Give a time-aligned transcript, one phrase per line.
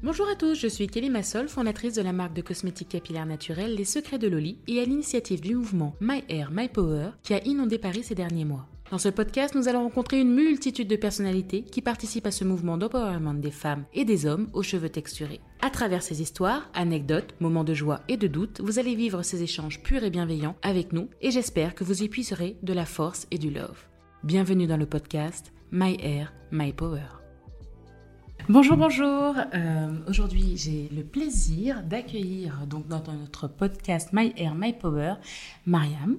[0.00, 3.74] Bonjour à tous, je suis Kelly Massol, fondatrice de la marque de cosmétiques capillaires naturels
[3.74, 7.44] Les Secrets de Loli et à l'initiative du mouvement My Hair, My Power qui a
[7.44, 8.68] inondé Paris ces derniers mois.
[8.92, 12.78] Dans ce podcast, nous allons rencontrer une multitude de personnalités qui participent à ce mouvement
[12.78, 15.40] d'empowerment des femmes et des hommes aux cheveux texturés.
[15.62, 19.42] À travers ces histoires, anecdotes, moments de joie et de doute, vous allez vivre ces
[19.42, 23.26] échanges purs et bienveillants avec nous et j'espère que vous y puiserez de la force
[23.32, 23.88] et du love.
[24.22, 27.27] Bienvenue dans le podcast My Hair, My Power.
[28.50, 29.34] Bonjour, bonjour.
[29.52, 35.16] Euh, Aujourd'hui, j'ai le plaisir d'accueillir dans notre podcast My Hair, My Power,
[35.66, 36.16] Mariam.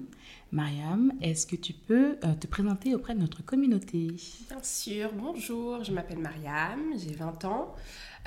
[0.52, 4.12] Mariam, est-ce que tu peux euh, te présenter auprès de notre communauté?
[4.48, 7.74] Bien sûr, bonjour, je m'appelle Mariam, j'ai 20 ans.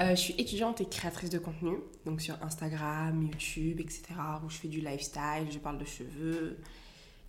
[0.02, 4.04] Euh, je suis étudiante et créatrice de contenu, donc sur Instagram, YouTube, etc.,
[4.46, 6.58] où je fais du lifestyle, je parle de cheveux.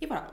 [0.01, 0.27] Et voilà.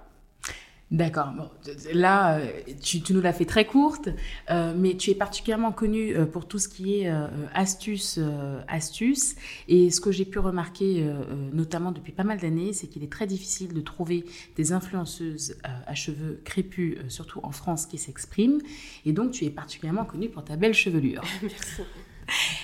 [0.93, 1.33] D'accord.
[1.35, 1.49] Bon,
[1.95, 2.47] là, euh,
[2.83, 4.11] tu, tu nous l'as fait très courte,
[4.51, 8.61] euh, mais tu es particulièrement connue euh, pour tout ce qui est euh, astuces, euh,
[8.69, 9.35] astuces.
[9.69, 11.11] Et ce que j'ai pu remarquer,
[11.53, 15.95] notamment depuis pas mal d'années, c'est qu'il est très difficile de trouver des influenceuses à
[15.95, 18.61] cheveux crépus, surtout en France, qui s'expriment.
[19.07, 21.23] Et donc, tu es particulièrement connue pour ta belle chevelure.
[21.43, 21.83] Merci.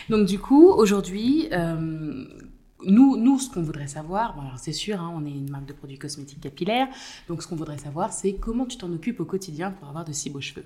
[0.08, 2.24] Donc du coup, aujourd'hui, euh,
[2.84, 5.66] nous, nous, ce qu'on voudrait savoir, bon, alors c'est sûr, hein, on est une marque
[5.66, 6.88] de produits cosmétiques capillaires,
[7.28, 10.12] donc ce qu'on voudrait savoir, c'est comment tu t'en occupes au quotidien pour avoir de
[10.12, 10.64] si beaux cheveux.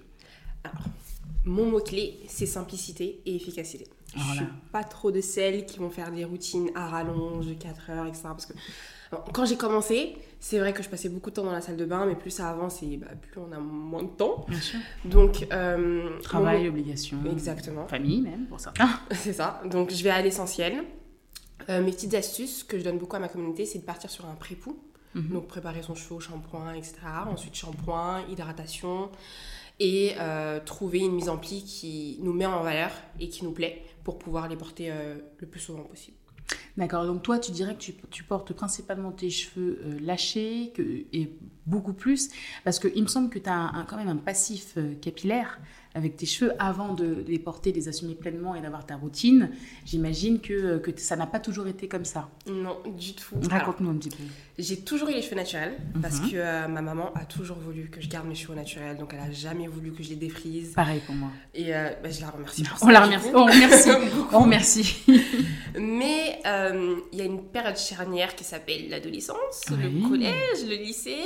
[0.65, 0.85] Alors,
[1.45, 3.87] mon mot-clé, c'est simplicité et efficacité.
[4.15, 4.33] Voilà.
[4.33, 7.91] Je suis pas trop de celles qui vont faire des routines à rallonge de 4
[7.91, 8.23] heures, etc.
[8.25, 8.53] Parce que
[9.11, 11.79] bon, quand j'ai commencé, c'est vrai que je passais beaucoup de temps dans la salle
[11.79, 14.45] de bain, mais plus ça avance et bah, plus on a moins de temps.
[14.49, 14.79] Bien sûr.
[15.07, 17.89] Donc, euh, Travail, mon- obligations, Exactement.
[17.89, 18.91] famille même pour certains.
[19.13, 19.63] C'est ça.
[19.71, 20.85] Donc, je vais à l'essentiel.
[21.69, 24.27] Euh, mes petites astuces que je donne beaucoup à ma communauté, c'est de partir sur
[24.27, 24.79] un pré-pou.
[25.15, 25.29] Mhm.
[25.29, 26.95] Donc, préparer son cheveu au shampoing, etc.
[27.27, 29.11] Ensuite, shampoing, hydratation.
[29.81, 33.53] Et euh, trouver une mise en pli qui nous met en valeur et qui nous
[33.53, 36.17] plaît pour pouvoir les porter euh, le plus souvent possible.
[36.77, 40.83] D'accord, donc toi, tu dirais que tu, tu portes principalement tes cheveux euh, lâchés que,
[41.13, 41.33] et
[41.67, 42.31] beaucoup plus,
[42.65, 45.59] parce qu'il me semble que tu as quand même un passif capillaire
[45.95, 49.51] avec tes cheveux avant de, les porter, de les assumer pleinement et d'avoir ta routine.
[49.85, 52.29] J'imagine que, que ça n'a pas toujours été comme ça.
[52.47, 53.35] Non, du tout.
[53.51, 54.23] Raconte-nous un petit peu.
[54.59, 56.31] J'ai toujours eu les cheveux naturels parce Mhm.
[56.31, 58.97] que euh, ma maman a toujours voulu que je garde mes cheveux naturels.
[58.99, 60.73] Donc, elle a jamais voulu que je les défrise.
[60.75, 61.31] Pareil pour moi.
[61.55, 62.87] Et euh, bah, je la remercie pour ça.
[62.87, 63.31] On la remercie.
[63.35, 63.91] On remercie.
[64.33, 64.97] On remercie.
[65.79, 69.77] Mais euh, il y a une période charnière qui s'appelle l'adolescence, Oui.
[70.03, 71.17] le collège, le lycée,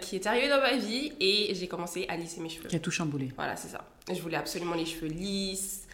[0.00, 2.68] qui est arrivée dans ma vie et j'ai commencé à lisser mes cheveux.
[2.68, 3.30] Qui a tout chamboulé.
[3.36, 3.84] Voilà, c'est ça.
[4.08, 5.86] Je voulais absolument les cheveux lisses.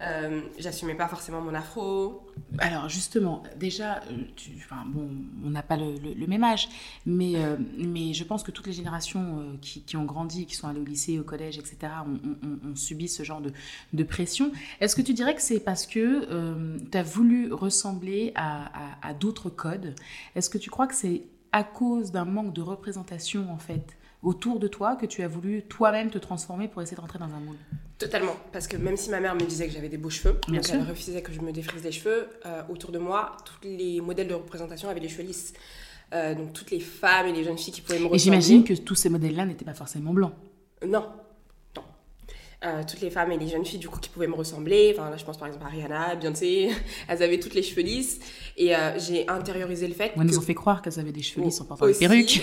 [0.00, 2.26] Euh, J'assumais pas forcément mon afro.
[2.58, 4.24] Alors justement, déjà, euh,
[4.56, 5.08] enfin, bon,
[5.44, 6.68] on n'a pas le, même âge,
[7.06, 10.80] mais, euh, mais je pense que toutes les générations qui, ont grandi, qui sont allées
[10.80, 13.52] au lycée, au collège, etc., ont, ont- ont subi ce genre de,
[13.92, 14.50] de pression.
[14.80, 19.50] Est-ce que tu dirais que c'est parce que tu as voulu ressembler à- à d'autres
[19.50, 19.94] codes?
[20.34, 24.58] Est-ce que tu crois que c'est à cause d'un manque de représentation, en fait, autour
[24.60, 27.40] de toi, que tu as voulu toi-même te transformer pour essayer de rentrer dans un
[27.40, 27.56] moule
[27.98, 28.34] Totalement.
[28.52, 30.64] Parce que même si ma mère me disait que j'avais des beaux cheveux, Bien donc
[30.64, 30.74] sûr.
[30.76, 34.28] elle refusait que je me défrise les cheveux, euh, autour de moi, tous les modèles
[34.28, 35.52] de représentation avaient les cheveux lisses.
[36.12, 38.18] Euh, donc toutes les femmes et les jeunes filles qui pouvaient me Et ressembler.
[38.18, 40.32] j'imagine que tous ces modèles-là n'étaient pas forcément blancs.
[40.86, 41.06] Non.
[42.64, 45.10] Euh, toutes les femmes et les jeunes filles du coup qui pouvaient me ressembler, enfin
[45.10, 46.70] là je pense par exemple à Rihanna, Beyoncé,
[47.08, 48.20] elles avaient toutes les cheveux lisses
[48.56, 50.36] et euh, j'ai intériorisé le fait On nous que...
[50.38, 52.40] ont fait croire qu'elles avaient des cheveux lisses en portant des perruques.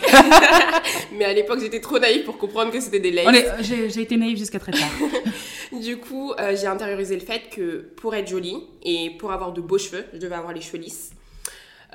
[1.17, 3.33] Mais à l'époque j'étais trop naïve pour comprendre que c'était des laces.
[3.33, 4.89] Est- J'ai j'ai été naïve jusqu'à très tard.
[5.81, 9.61] Du coup euh, j'ai intériorisé le fait que pour être jolie et pour avoir de
[9.61, 11.11] beaux cheveux, je devais avoir les cheveux lisses.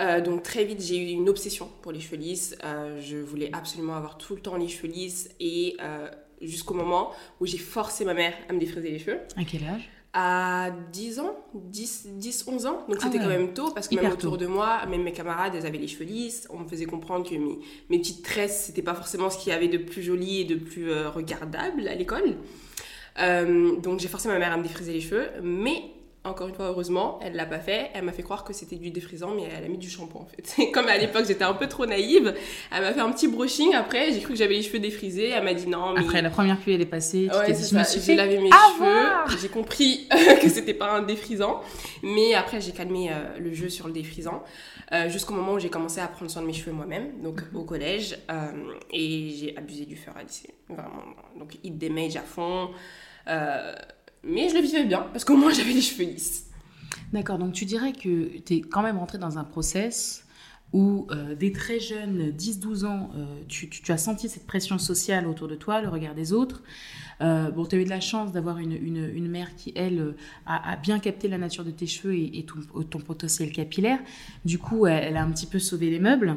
[0.01, 2.57] Euh, donc très vite j'ai eu une obsession pour les cheveux lisses.
[2.65, 6.09] Euh, je voulais absolument avoir tout le temps les cheveux lisses et euh,
[6.41, 9.21] jusqu'au moment où j'ai forcé ma mère à me défriser les cheveux.
[9.37, 9.89] À quel âge?
[10.17, 12.85] À 10 ans, 10, 10 11 ans.
[12.89, 13.25] Donc Ah c'était ouais.
[13.25, 14.37] quand même tôt parce que Hyper même autour tôt.
[14.37, 16.47] de moi, même mes camarades, elles avaient les cheveux lisses.
[16.51, 17.59] On me faisait comprendre que mes,
[17.91, 20.55] mes petites tresses, c'était pas forcément ce qu'il y avait de plus joli et de
[20.55, 22.37] plus euh, regardable à l'école.
[23.19, 25.83] Euh, donc j'ai forcé ma mère à me défriser les cheveux, mais
[26.25, 27.91] encore une fois, heureusement, elle l'a pas fait.
[27.95, 30.27] Elle m'a fait croire que c'était du défrisant, mais elle a mis du shampoing en
[30.27, 30.55] fait.
[30.63, 32.35] Et Comme à l'époque j'étais un peu trop naïve,
[32.75, 34.13] elle m'a fait un petit brushing après.
[34.13, 35.29] J'ai cru que j'avais les cheveux défrisés.
[35.31, 37.29] Elle m'a dit non, mais Après, la première pluie, elle est passée.
[37.31, 39.29] Tu Ouais, dit, je me suis fait lavé mes avoir.
[39.29, 40.09] cheveux, j'ai compris
[40.41, 41.61] que c'était pas un défrisant,
[42.03, 44.43] mais après j'ai calmé euh, le jeu sur le défrisant
[44.93, 47.57] euh, jusqu'au moment où j'ai commencé à prendre soin de mes cheveux moi-même, donc Mhm.
[47.61, 48.35] au collège, euh,
[48.93, 51.03] et j'ai abusé du fer à lycée, vraiment.
[51.39, 52.71] Donc hit damage à fond,
[53.29, 53.75] euh,
[54.27, 56.45] mais je le vivais bien parce qu'au moins j'avais les cheveux lisses.
[57.13, 60.25] D'accord, donc tu dirais que tu es quand même rentré dans un process
[60.73, 64.79] où euh, dès très jeune, 10-12 ans, euh, tu, tu- tu as senti cette pression
[64.79, 66.63] sociale autour de toi, le regard des autres.
[67.21, 70.01] Euh, bon, tu as eu de la chance d'avoir une, une- une mère qui, elle,
[70.01, 70.17] euh,
[70.47, 74.01] a, a bien capté la nature de tes cheveux et, et ton, ton potentiel capillaire.
[74.45, 76.37] Du coup, elle, elle a un petit peu sauvé les meubles.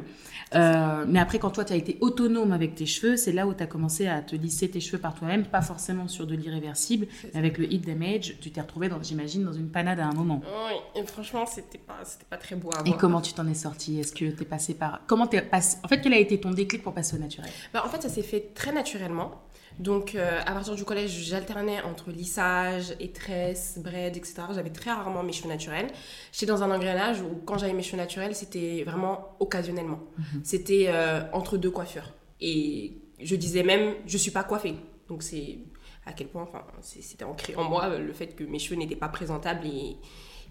[0.54, 3.64] Mais après, quand toi, tu as été autonome avec tes cheveux, c'est là où tu
[3.64, 7.08] as commencé à te lisser tes cheveux par toi-même, pas forcément sur de l'irréversible.
[7.34, 10.42] Avec le heat damage, tu t'es retrouvé, j'imagine, dans une panade à un moment.
[10.46, 14.00] Oui, et franchement, c'était pas, pas très beau à Et comment tu t'en es sorti
[14.20, 15.02] que tu es passé par.
[15.08, 15.78] Comment t'es passé...
[15.84, 17.50] En fait, quel a été ton déclic pour passer au naturel?
[17.74, 19.44] Bah, en fait, ça s'est fait très naturellement.
[19.80, 24.44] Donc, euh, à partir du collège, j'alternais entre lissage, et tresse, braid, etc.
[24.56, 25.88] J'avais très rarement mes cheveux naturels.
[26.32, 30.00] J'étais dans un engrenage où, quand j'avais mes cheveux naturels, c'était vraiment occasionnellement.
[30.44, 32.12] C'était euh, entre deux coiffures.
[32.42, 34.76] Et je disais même, je suis pas coiffée.
[35.10, 35.60] Donc, c'est
[36.08, 39.10] à quel point, enfin, c'était ancré en moi le fait que mes cheveux n'étaient pas
[39.10, 39.98] présentables et,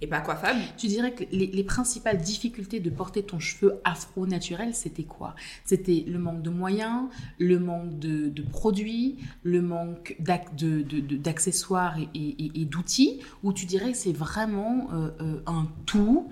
[0.03, 0.61] et pas coiffables.
[0.77, 5.35] Tu dirais que les, les principales difficultés de porter ton cheveu afro naturel, c'était quoi?
[5.65, 7.05] C'était le manque de moyens,
[7.39, 13.21] le manque de, de produits, le manque d'accessoires et, et- et- et d'outils?
[13.43, 16.29] Ou tu dirais que c'est vraiment euh, euh, un tout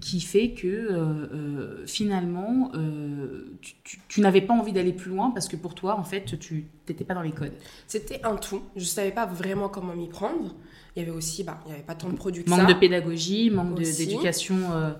[0.00, 5.30] qui fait que euh, finalement, euh, tu, tu- tu n'avais pas envie d'aller plus loin
[5.32, 7.52] parce que pour toi, en fait, tu n'étais pas dans les codes?
[7.88, 8.62] C'était un tout.
[8.76, 10.54] Je savais pas vraiment comment m'y prendre.
[10.98, 12.66] Il y avait aussi, bah, il y avait pas tant de produits que Manque ça.
[12.66, 14.90] de pédagogie, manque d'éducation, euh,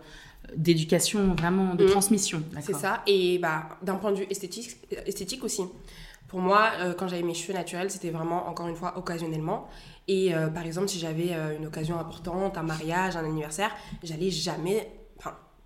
[0.56, 1.90] d'éducation vraiment de Mhm.
[1.90, 2.42] transmission.
[2.60, 3.02] C'est ça.
[3.08, 5.62] Et bah, d'un point de vue esthétique, esthétique aussi.
[6.28, 9.68] Pour moi, euh, quand j'avais mes cheveux naturels, c'était vraiment, encore une fois, occasionnellement.
[10.06, 13.70] Et euh, par exemple, si j'avais euh, une occasion importante, un mariage, un anniversaire,
[14.04, 14.88] j'allais jamais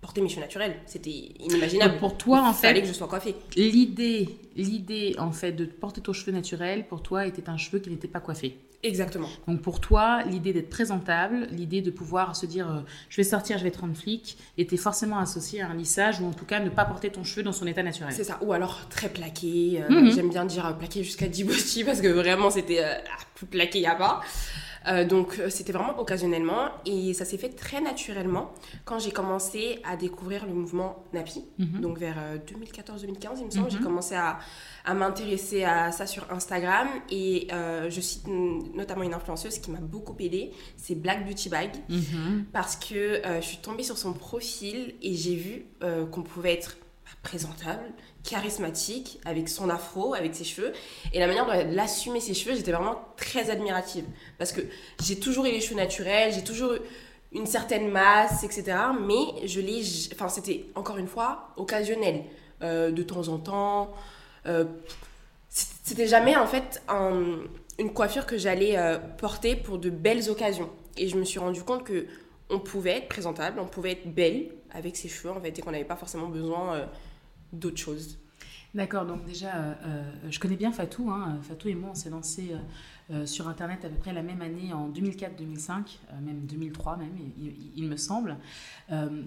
[0.01, 0.75] porter mes cheveux naturels.
[0.87, 1.91] C'était inimaginable.
[1.91, 3.35] Donc pour toi, Il en fait, fallait que je sois coiffée.
[3.55, 7.89] L'idée, l'idée en fait de porter ton cheveu naturel, pour toi, était un cheveu qui
[7.89, 8.57] n'était pas coiffé.
[8.83, 9.29] Exactement.
[9.47, 13.57] Donc pour toi, l'idée d'être présentable, l'idée de pouvoir se dire, euh, je vais sortir,
[13.57, 16.59] je vais être en flic, était forcément associée à un lissage ou en tout cas
[16.59, 18.13] ne pas porter ton cheveu dans son état naturel.
[18.13, 18.37] C'est ça.
[18.41, 19.81] Ou alors très plaqué.
[19.81, 20.11] euh, Mhm.
[20.11, 23.79] J'aime bien dire euh, plaqué jusqu'à Djibouti parce que vraiment c'était euh, ah, plus plaqué,
[23.79, 24.21] il a pas.
[24.87, 28.51] Euh, donc euh, c'était vraiment occasionnellement et ça s'est fait très naturellement
[28.85, 31.45] quand j'ai commencé à découvrir le mouvement Napi.
[31.57, 31.79] Mhm.
[31.81, 33.71] Donc vers euh, 2014-2015 il me semble, Mhm.
[33.71, 34.39] j'ai commencé à,
[34.85, 39.71] à m'intéresser à ça sur Instagram et euh, je cite mm, notamment une influenceuse qui
[39.71, 42.45] m'a beaucoup aidée, c'est Black Beauty Bag Mhm.
[42.51, 42.95] parce que
[43.25, 46.77] euh, je suis tombée sur son profil et j'ai vu euh, qu'on pouvait être
[47.21, 47.83] présentable,
[48.23, 50.73] charismatique, avec son afro, avec ses cheveux.
[51.13, 54.05] Et la manière dont elle assumait ses cheveux, j'étais vraiment très admirative.
[54.37, 54.61] Parce que
[55.03, 56.79] j'ai toujours eu les cheveux naturels, j'ai toujours eu
[57.31, 58.77] une certaine masse, etc.
[59.01, 59.81] Mais je l'ai...
[60.13, 62.23] Enfin, c'était, encore une fois, occasionnel.
[62.61, 63.91] Euh, de temps en temps.
[64.45, 64.63] Euh,
[65.49, 67.39] c'était jamais, en fait, un-
[67.77, 70.69] une coiffure que j'allais euh, porter pour de belles occasions.
[70.95, 72.05] Et je me suis rendu compte que
[72.49, 75.71] on pouvait être présentable, on pouvait être belle avec ses cheveux, en fait, et qu'on
[75.71, 76.85] n'avait pas forcément besoin euh,
[77.51, 78.17] d'autre chose.
[78.73, 81.11] D'accord, donc déjà, euh, euh, je connais bien Fatou.
[81.11, 81.37] Hein.
[81.43, 82.57] Fatou et moi, on s'est lancé euh,
[83.13, 87.11] euh, sur Internet à peu près la même année, en 2004-2005, euh, même 2003 même,
[87.75, 88.37] il, me semble.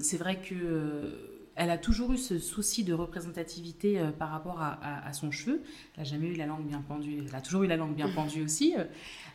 [0.00, 4.75] C'est vrai que elle a toujours eu ce souci de représentativité euh, par rapport à,
[4.82, 5.62] à- à son cheveu.
[5.97, 7.19] Elle n'a jamais eu la langue bien pendue.
[7.29, 8.75] Elle a toujours eu la langue bien pendue aussi.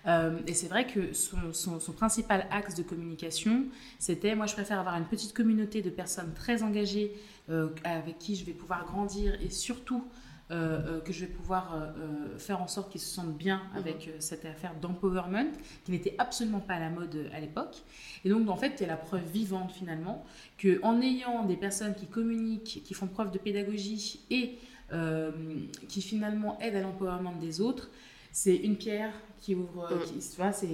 [0.07, 3.65] Euh, et c'est vrai que son, son- son principal axe de communication,
[3.99, 7.11] c'était moi, je préfère avoir une petite communauté de personnes très engagées
[7.49, 10.03] euh, avec qui je vais pouvoir grandir et surtout
[10.51, 14.07] euh, euh, que je vais pouvoir euh, faire en sorte qu'ils se sentent bien avec
[14.07, 15.51] euh, cette affaire d'empowerment
[15.85, 17.77] qui n'était absolument pas à la mode à l'époque.
[18.25, 20.25] Et donc, en fait, tu es la preuve vivante finalement
[20.61, 24.57] qu'en ayant des personnes qui communiquent, qui font preuve de pédagogie et
[24.93, 25.31] euh,
[25.87, 27.89] qui finalement aident à l'empowerment des autres,
[28.31, 30.67] c'est une pierre qui ouvre, qui, tu vois, c'est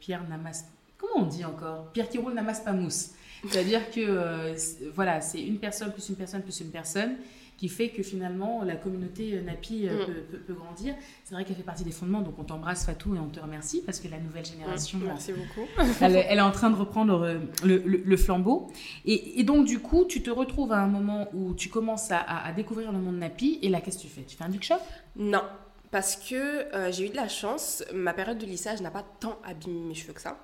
[0.00, 0.66] pierre n'amasse.
[0.98, 1.90] Comment on dit encore?
[1.92, 3.10] Pierre qui roule n'amasse pas mousse.
[3.48, 4.56] C'est-à-dire que euh,
[4.94, 7.16] voilà, c'est une personne plus une personne plus une personne
[7.56, 10.06] qui fait que finalement la communauté euh, Napi euh, Mm.
[10.06, 10.94] peut, peut- peut grandir.
[11.24, 13.82] C'est vrai qu'elle fait partie des fondements, donc on t'embrasse Fatou et on te remercie
[13.84, 15.66] parce que la nouvelle génération, Merci beaucoup.
[16.02, 18.68] elle, elle est en train de reprendre euh, le, le- le flambeau.
[19.04, 22.18] Et, et donc du coup, tu te retrouves à un moment où tu commences à,
[22.18, 24.22] à- à découvrir le monde Napi et là, qu'est-ce que tu fais?
[24.22, 24.74] Tu fais un duck shop?
[25.16, 25.42] Non,
[25.90, 26.34] parce que
[26.74, 27.82] euh, j'ai eu de la chance.
[27.94, 30.38] Ma période de lissage n'a pas tant abîmé mes cheveux que ça.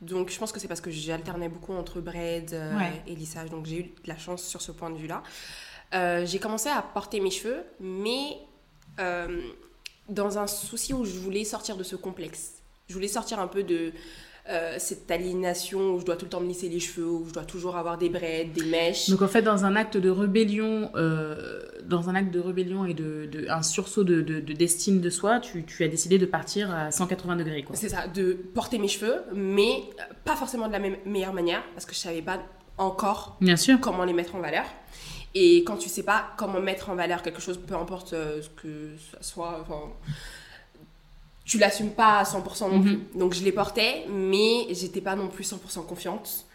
[0.00, 3.02] Donc je pense que c'est parce que j'alternais beaucoup entre braid euh, Ouais.
[3.06, 3.50] et lissage.
[3.50, 5.22] Donc j'ai eu de la chance sur ce point de vue-là.
[5.94, 8.38] Euh, j'ai commencé à porter mes cheveux, mais
[9.00, 9.40] euh,
[10.08, 12.54] dans un souci où je voulais sortir de ce complexe.
[12.88, 13.92] Je voulais sortir un peu de
[14.48, 17.32] euh, cette aliénation où je dois tout le temps me lisser les cheveux, où je
[17.32, 19.08] dois toujours avoir des braids, des mèches.
[19.10, 20.90] Donc en fait, dans un acte de rébellion,
[21.84, 25.10] dans un acte de rébellion et de, de- un sursaut de, de- de- d'estime de
[25.10, 27.76] soi, tu, tu as décidé de partir à 180 degrés, quoi.
[27.76, 29.84] C'est ça, de porter mes cheveux, mais
[30.24, 32.40] pas forcément de la même, meilleure manière, parce que je savais pas
[32.78, 33.78] encore Bien sûr.
[33.80, 34.64] comment les mettre en valeur.
[35.34, 38.48] Et quand tu sais pas comment mettre en valeur quelque chose, peu importe euh, ce
[38.50, 39.90] que ça soit, enfin,
[41.44, 43.00] tu l'assumes pas à 100% non plus.
[43.14, 46.46] Donc je les portais, mais j'étais pas non plus 100% confiante.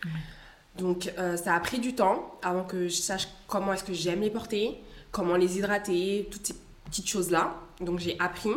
[0.77, 4.21] Donc euh, ça a pris du temps avant que je sache comment est-ce que j'aime
[4.21, 4.75] les porter,
[5.11, 6.55] comment les hydrater, toutes ces
[6.85, 7.55] petites choses-là.
[7.81, 8.51] Donc j'ai appris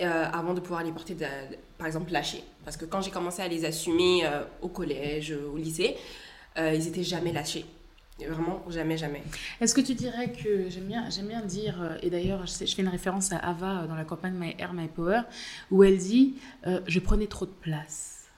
[0.00, 1.24] euh, avant de pouvoir les porter, de-
[1.78, 2.42] par exemple lâcher.
[2.64, 5.96] Parce que quand j'ai commencé à les assumer euh, au collège, au lycée,
[6.56, 7.64] ils étaient jamais lâchés.
[8.18, 9.22] Vraiment, jamais, jamais.
[9.60, 12.82] Est-ce que tu dirais que j'aime bien, j'aime bien dire, euh, et d'ailleurs je, fais
[12.82, 15.22] une référence à Ava euh, dans la campagne My Air, My Power,
[15.72, 18.28] où elle dit euh, Je prenais trop de place.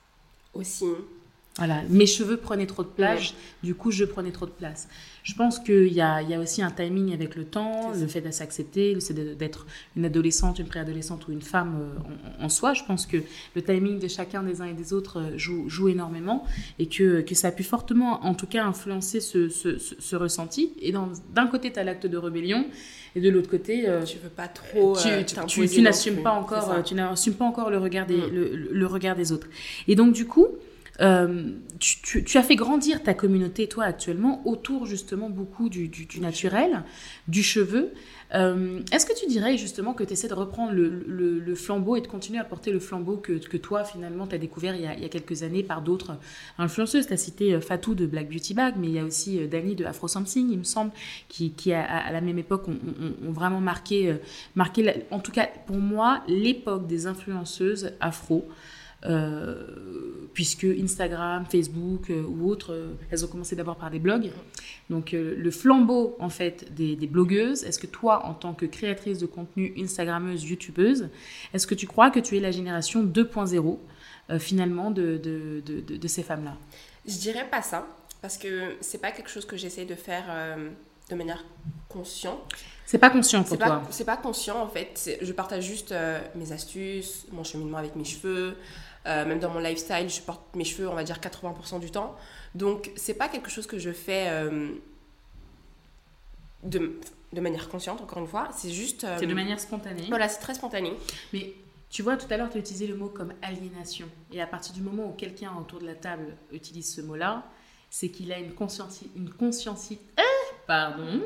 [0.55, 0.87] Aussi.
[1.59, 3.33] Voilà, mes cheveux prenaient trop de place,
[3.63, 4.89] du coup je prenais trop de place.
[5.23, 8.07] Je pense qu'il y a, il y a aussi un timing avec le temps, le
[8.07, 12.45] fait de s'accepter, le fait d'être une adolescente, une préadolescente ou une femme euh, en,
[12.45, 12.75] en soi.
[12.75, 13.17] Je pense que
[13.55, 16.45] le timing de chacun des uns et des autres euh, joue, joue énormément
[16.79, 20.15] et que, que ça a pu fortement, en tout cas, influencer ce, ce, ce- ce
[20.17, 20.75] ressenti.
[20.83, 22.67] Et d'un côté, tu as l'acte de rébellion
[23.17, 24.95] et de l'autre côté, euh, Tu veux pas trop.
[24.95, 26.83] tu, euh, n'assumes pas encore, ça.
[26.83, 28.69] tu n'assumes pas encore le regard des, Mm.
[28.73, 29.49] le regard des autres.
[29.89, 30.47] Et donc du coup,
[31.01, 36.85] euh, tu, as fait grandir ta communauté, toi actuellement, autour justement beaucoup du, naturel,
[37.29, 37.93] du cheveu.
[38.35, 42.07] Euh, Est-ce que tu dirais justement que tu essaies de reprendre le, flambeau et de
[42.07, 45.43] continuer à porter le flambeau que, toi finalement tu as découvert il y a, quelques
[45.43, 46.19] années par d'autres
[46.59, 47.07] influenceuses?
[47.07, 49.75] Tu as cité euh, Fatou de Black Beauty Bag, mais il y a aussi Dani
[49.75, 50.93] de Afro Something, il me semble,
[51.29, 54.17] qui, à, la même époque ont, vraiment marqué,
[54.55, 58.47] marqué en tout cas pour moi, l'époque des influenceuses afro.
[59.05, 64.31] Euh, puisque Instagram, Facebook euh, ou autres, euh, elles ont commencé d'abord par des blogs.
[64.91, 69.19] Donc le flambeau en fait des, des blogueuses, est-ce que toi en tant que créatrice
[69.19, 71.09] de contenu, Instagrammeuse, YouTubeuse,
[71.53, 73.79] est-ce que tu crois que tu es la génération 2.0
[74.29, 76.57] euh, finalement de, de, de, ces femmes-là?
[77.07, 77.87] Je dirais pas ça,
[78.21, 80.69] parce que c'est pas quelque chose que j'essaie de faire euh,
[81.09, 81.45] de manière
[81.89, 82.41] consciente.
[82.85, 85.19] C'est pas conscient pour C'est toi pas, c'est pas conscient en fait.
[85.23, 88.57] Je partage juste euh, mes astuces, mon cheminement avec mes cheveux.
[89.07, 92.17] Euh, même dans mon lifestyle, je porte mes cheveux, on va dire 80% du temps.
[92.55, 94.71] Donc, c'est pas quelque chose que je fais euh,
[96.65, 96.99] de,
[97.33, 98.49] de manière consciente, encore une fois.
[98.57, 99.05] C'est juste.
[99.05, 100.07] euh, C'est de manière spontanée.
[100.09, 100.93] Voilà, c'est très spontané.
[101.33, 101.53] Mais
[101.89, 104.09] tu vois, tout à l'heure, tu as utilisé le mot comme aliénation.
[104.33, 107.45] Et à partir du moment où quelqu'un autour de la table utilise ce mot-là,
[107.91, 109.11] c'est qu'il a une conscienti...
[109.15, 109.31] une
[110.67, 111.23] pardon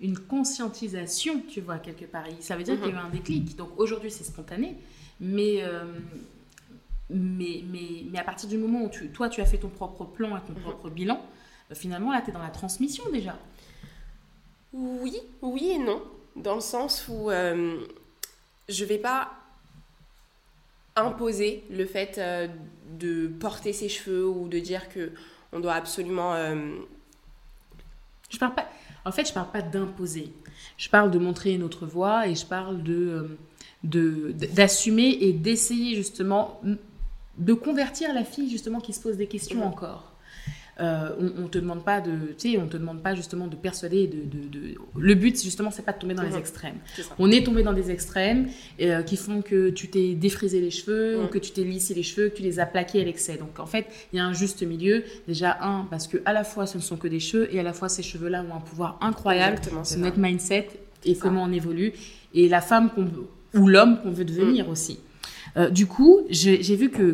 [0.00, 2.24] une conscientisation, tu vois, quelque part.
[2.40, 3.54] Ça veut dire qu'il y a eu un déclic.
[3.56, 4.76] Donc aujourd'hui, c'est spontané,
[5.20, 5.84] mais, euh,
[7.12, 10.04] mais, mais, mais à partir du moment où tu, toi, tu as fait ton propre
[10.04, 11.20] plan et ton propre bilan,
[11.70, 13.38] euh, finalement, là, tu es dans la transmission déjà.
[14.72, 16.02] Oui, oui et non.
[16.36, 17.78] Dans le sens où euh,
[18.68, 19.32] je vais pas
[20.96, 22.48] imposer le fait euh,
[22.98, 25.10] de porter ses cheveux ou de dire que
[25.52, 26.56] on doit absolument euh,
[28.30, 28.66] Je parle pas.
[29.04, 30.32] En fait, je parle pas d'imposer.
[30.78, 33.36] Je parle de montrer une autre voie et je parle de
[33.84, 36.60] de- d'assumer et d'essayer justement
[37.38, 40.08] de convertir la fille justement qui se pose des questions encore.
[40.80, 43.54] Euh, on, on te demande pas de, tu sais, on te demande pas justement de
[43.56, 44.06] persuader.
[44.06, 46.76] De, de, de- Le but justement, c'est pas de tomber dans les extrêmes.
[47.18, 48.48] On est tombé dans des extrêmes
[48.80, 51.24] euh, qui font que tu t'es défrisé les cheveux Mm.
[51.24, 53.36] ou que tu t'es lissé les cheveux, que tu les as plaqués à l'excès.
[53.36, 55.04] Donc en fait, il y a un juste milieu.
[55.28, 57.62] Déjà, un, parce que à la fois ce ne sont que des cheveux et à
[57.62, 59.58] la fois ces cheveux-là ont un pouvoir incroyable.
[59.84, 59.96] Ça.
[59.98, 60.68] notre mindset
[61.04, 61.20] et ça.
[61.20, 61.92] comment on évolue
[62.34, 62.90] et la femme
[63.54, 64.98] ou l'homme qu'on veut devenir aussi.
[65.56, 67.12] Euh, du coup, j'ai vu que,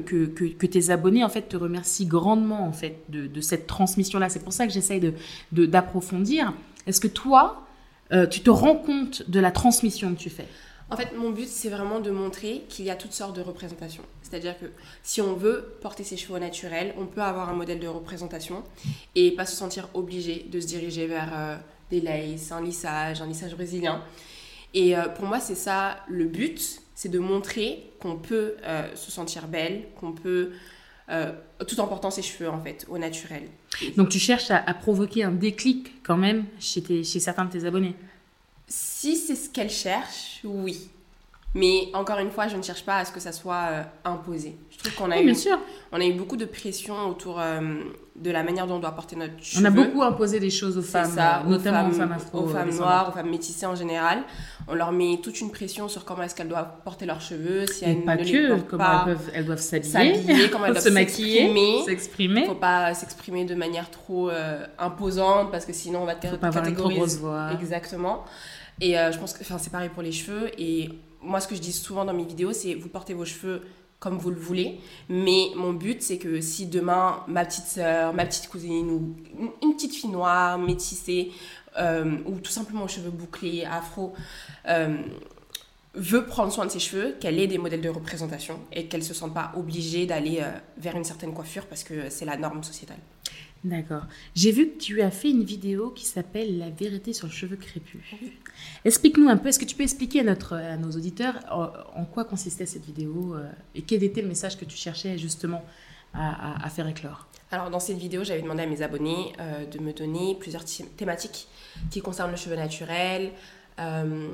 [0.66, 4.28] tes abonnés en fait te remercient grandement en fait de, de cette transmission-là.
[4.28, 5.12] C'est pour ça que j'essaye de
[5.52, 6.54] de- d'approfondir.
[6.86, 7.66] Est-ce que toi,
[8.12, 10.46] euh, tu te rends compte de la transmission que tu fais?
[10.90, 14.04] En fait, mon but, c'est vraiment de montrer qu'il y a toutes sortes de représentations.
[14.22, 14.66] C'est-à-dire que
[15.02, 18.62] si on veut porter ses cheveux au naturel, on peut avoir un modèle de représentation
[19.14, 21.56] et pas se sentir obligé de se diriger vers euh,
[21.90, 24.02] des laces, un lissage, un lissage brésilien.
[24.74, 29.46] Et pour moi, c'est ça le but, c'est de montrer qu'on peut euh, se sentir
[29.46, 30.50] belle, qu'on peut,
[31.10, 31.30] euh,
[31.68, 33.44] tout en portant ses cheveux en fait, au naturel.
[33.96, 37.52] Donc tu cherches à, à provoquer un déclic quand même chez, tes, chez certains de
[37.52, 37.94] tes abonnés?
[38.66, 40.88] Si c'est ce qu'elle cherche, oui.
[41.54, 44.56] Mais encore une fois, je ne cherche pas à ce que ça soit euh, imposé.
[44.72, 45.56] Je trouve qu'on a, Oui, eu, bien sûr.
[45.92, 47.60] on a eu beaucoup de pression autour euh,
[48.22, 49.62] de la manière dont on doit porter notre cheveux.
[49.62, 52.38] On a beaucoup imposé des choses aux femmes, ça, aux notamment femmes, aux femmes afro.
[52.40, 52.80] aux femmes descendantes.
[52.80, 54.22] noires, aux femmes métissées en général.
[54.66, 57.84] On leur met toute une pression sur comment est-ce qu'elles doivent porter leurs cheveux, si
[57.84, 60.72] elles pas ne les que, portent comment pas, elles, peuvent, elles doivent s'habiller, comment elles
[60.74, 62.46] doivent se maquiller, s'exprimer.
[62.46, 66.36] faut pas s'exprimer de manière trop euh, imposante parce que sinon on va te Faut
[66.36, 67.00] pas avoir une trop catégoriser.
[67.00, 67.50] grosse voix.
[67.52, 68.24] Exactement.
[68.80, 70.50] Et euh, je pense que enfin, c'est pareil pour les cheveux.
[70.58, 70.90] Et
[71.22, 73.62] moi, ce que je dis souvent dans mes vidéos, c'est vous portez vos cheveux
[74.00, 74.80] comme vous le voulez.
[75.08, 79.16] Mais mon but, c'est que si demain, ma petite soeur, ma petite cousine ou
[79.62, 81.32] une petite fille noire, métissée,
[81.78, 84.14] euh, ou tout simplement aux cheveux bouclés, afro,
[84.68, 84.96] euh,
[85.94, 89.04] veut prendre soin de ses cheveux, qu'elle ait des modèles de représentation et qu'elle ne
[89.04, 92.62] se sente pas obligée d'aller euh, vers une certaine coiffure parce que c'est la norme
[92.62, 92.98] sociétale.
[93.64, 94.04] D'accord.
[94.34, 97.56] J'ai vu que tu as fait une vidéo qui s'appelle La vérité sur le cheveu
[97.56, 98.00] crépus.
[98.84, 102.24] Explique-nous un peu, est-ce que tu peux expliquer à, notre, à nos auditeurs en, quoi
[102.24, 103.36] consistait cette vidéo
[103.74, 105.64] et quel était le message que tu cherchais justement
[106.14, 107.26] à, à faire éclore?
[107.50, 109.32] Alors dans cette vidéo, j'avais demandé à mes abonnés
[109.72, 110.64] de me donner plusieurs
[110.96, 111.48] thématiques
[111.90, 113.32] qui concernent le cheveu naturel,
[113.78, 114.28] euh,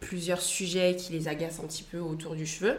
[0.00, 2.76] plusieurs sujets qui les agacent un petit peu autour du cheveu.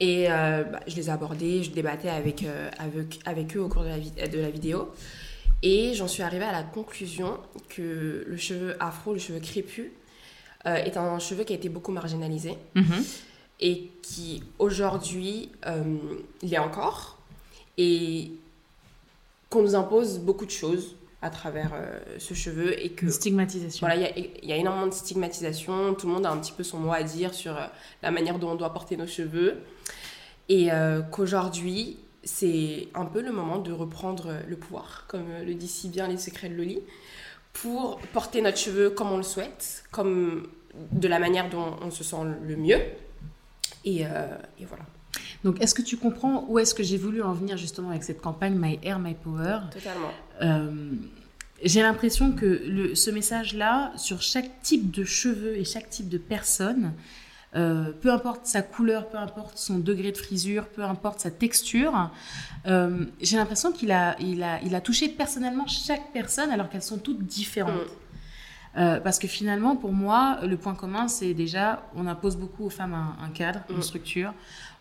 [0.00, 3.68] Et euh, bah, je les ai abordés, je débattais avec, euh, avec, avec, eux au
[3.68, 4.92] cours de la, de la vidéo.
[5.62, 9.90] Et j'en suis arrivée à la conclusion que le cheveu afro, le cheveu crépus,
[10.64, 13.04] est un cheveu qui a été beaucoup marginalisé mhm.
[13.58, 15.50] et qui aujourd'hui
[16.40, 17.18] l'est encore
[17.78, 18.30] et
[19.50, 23.86] qu'on nous impose beaucoup de choses à travers euh, ce cheveu et que stigmatisation.
[23.86, 25.94] Voilà, il y, a énormément de stigmatisation.
[25.94, 27.66] Tout le monde a un petit peu son mot à dire sur euh,
[28.02, 29.58] la manière dont on doit porter nos cheveux
[30.48, 35.68] et euh, qu'aujourd'hui c'est un peu le moment de reprendre le pouvoir, comme le dit
[35.68, 36.80] si bien les secrets de Loli,
[37.52, 40.46] pour porter notre cheveu comme on le souhaite, comme
[40.92, 42.80] de la manière dont on se sent le mieux.
[43.84, 44.84] Et, et voilà.
[45.44, 48.20] Donc, est-ce que tu comprends où est-ce que j'ai voulu en venir justement avec cette
[48.20, 49.58] campagne My Hair, My Power?
[49.72, 50.12] Totalement.
[50.42, 50.70] Euh,
[51.62, 56.92] j'ai l'impression que ce message-là, sur chaque type de cheveux et chaque type de personne,
[57.54, 62.10] euh, peu importe sa couleur, peu importe son degré de frisure, peu importe sa texture,
[62.66, 67.88] euh, j'ai l'impression qu'il a, touché personnellement chaque personne alors qu'elles sont toutes différentes.
[68.74, 69.00] Mm.
[69.04, 72.94] parce que finalement, pour moi, le point commun, c'est déjà, on impose beaucoup aux femmes
[72.94, 73.82] un, cadre, une mm.
[73.82, 74.32] structure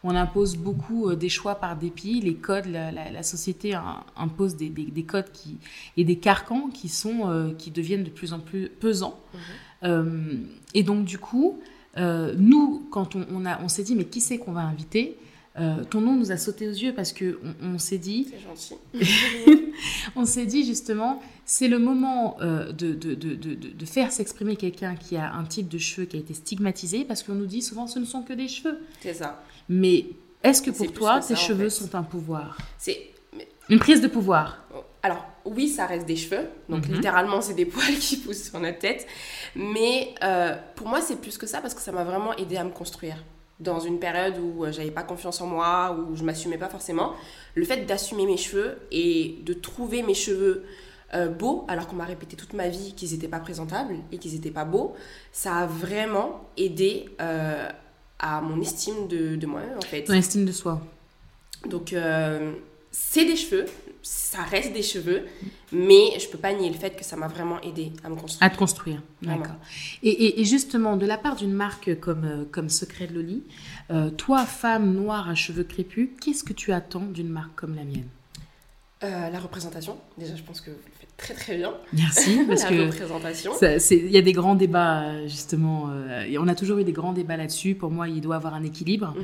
[0.03, 2.21] on impose beaucoup euh, des choix par dépit.
[2.21, 3.77] Les codes, la, société
[4.15, 5.57] impose des, codes qui,
[5.97, 9.19] et des carcans qui, sont, euh, qui deviennent de plus en plus pesants.
[9.33, 9.39] Mhm.
[9.83, 10.35] Euh,
[10.73, 11.59] et donc, du coup,
[11.97, 15.17] nous, quand on, a, on s'est dit, mais qui c'est qu'on va inviter?
[15.55, 18.31] Ton nom nous a sauté aux yeux parce que on, s'est dit.
[18.31, 19.73] C'est gentil.
[20.15, 25.17] on s'est dit justement, c'est le moment de, de, de, de, faire s'exprimer quelqu'un qui
[25.17, 27.99] a un type de cheveux qui a été stigmatisé parce qu'on nous dit souvent ce
[27.99, 28.79] ne sont que des cheveux.
[29.01, 29.43] C'est ça.
[29.67, 30.05] Mais
[30.43, 32.57] est-ce que pour toi, tes cheveux sont un pouvoir?
[32.77, 33.11] C'est
[33.69, 34.65] une prise de pouvoir?
[35.03, 36.95] Alors oui, ça reste des cheveux, donc mhm.
[36.95, 39.07] littéralement c'est des poils qui poussent sur notre tête.
[39.55, 42.63] Mais euh, pour moi, c'est plus que ça parce que ça m'a vraiment aidé à
[42.63, 43.17] me construire
[43.61, 47.13] dans une période où euh, j'avais pas confiance en moi, où je m'assumais pas forcément.
[47.55, 50.63] Le fait d'assumer mes cheveux et de trouver mes cheveux
[51.13, 54.33] euh, beaux, alors qu'on m'a répété toute ma vie qu'ils n'étaient pas présentables et qu'ils
[54.33, 54.95] n'étaient pas beaux,
[55.31, 57.09] ça a vraiment aidé
[58.19, 60.03] à mon estime de, de moi en fait.
[60.03, 60.81] Ton estime de soi.
[61.67, 62.53] Donc, euh,
[62.91, 63.65] c'est des cheveux,
[64.03, 65.25] ça reste des cheveux,
[65.71, 68.43] mais je peux pas nier le fait que ça m'a vraiment aidé à me construire.
[68.43, 69.55] À te construire, d'accord.
[70.03, 73.43] Et, et, justement, de la part d'une marque comme, euh, comme Secret de Loli,
[73.91, 77.83] euh, toi, femme noire à cheveux crépus, qu'est-ce que tu attends d'une marque comme la
[77.83, 78.09] mienne?
[79.01, 79.97] La représentation.
[80.19, 80.69] Déjà, je pense que
[81.21, 81.73] très très bien.
[81.93, 83.51] Merci, parce que représentation.
[83.91, 87.13] Il y a des grands débats, justement, euh, et on a toujours eu des grands
[87.13, 87.75] débats là-dessus.
[87.75, 89.13] Pour moi, il doit avoir un équilibre.
[89.15, 89.23] Mhm.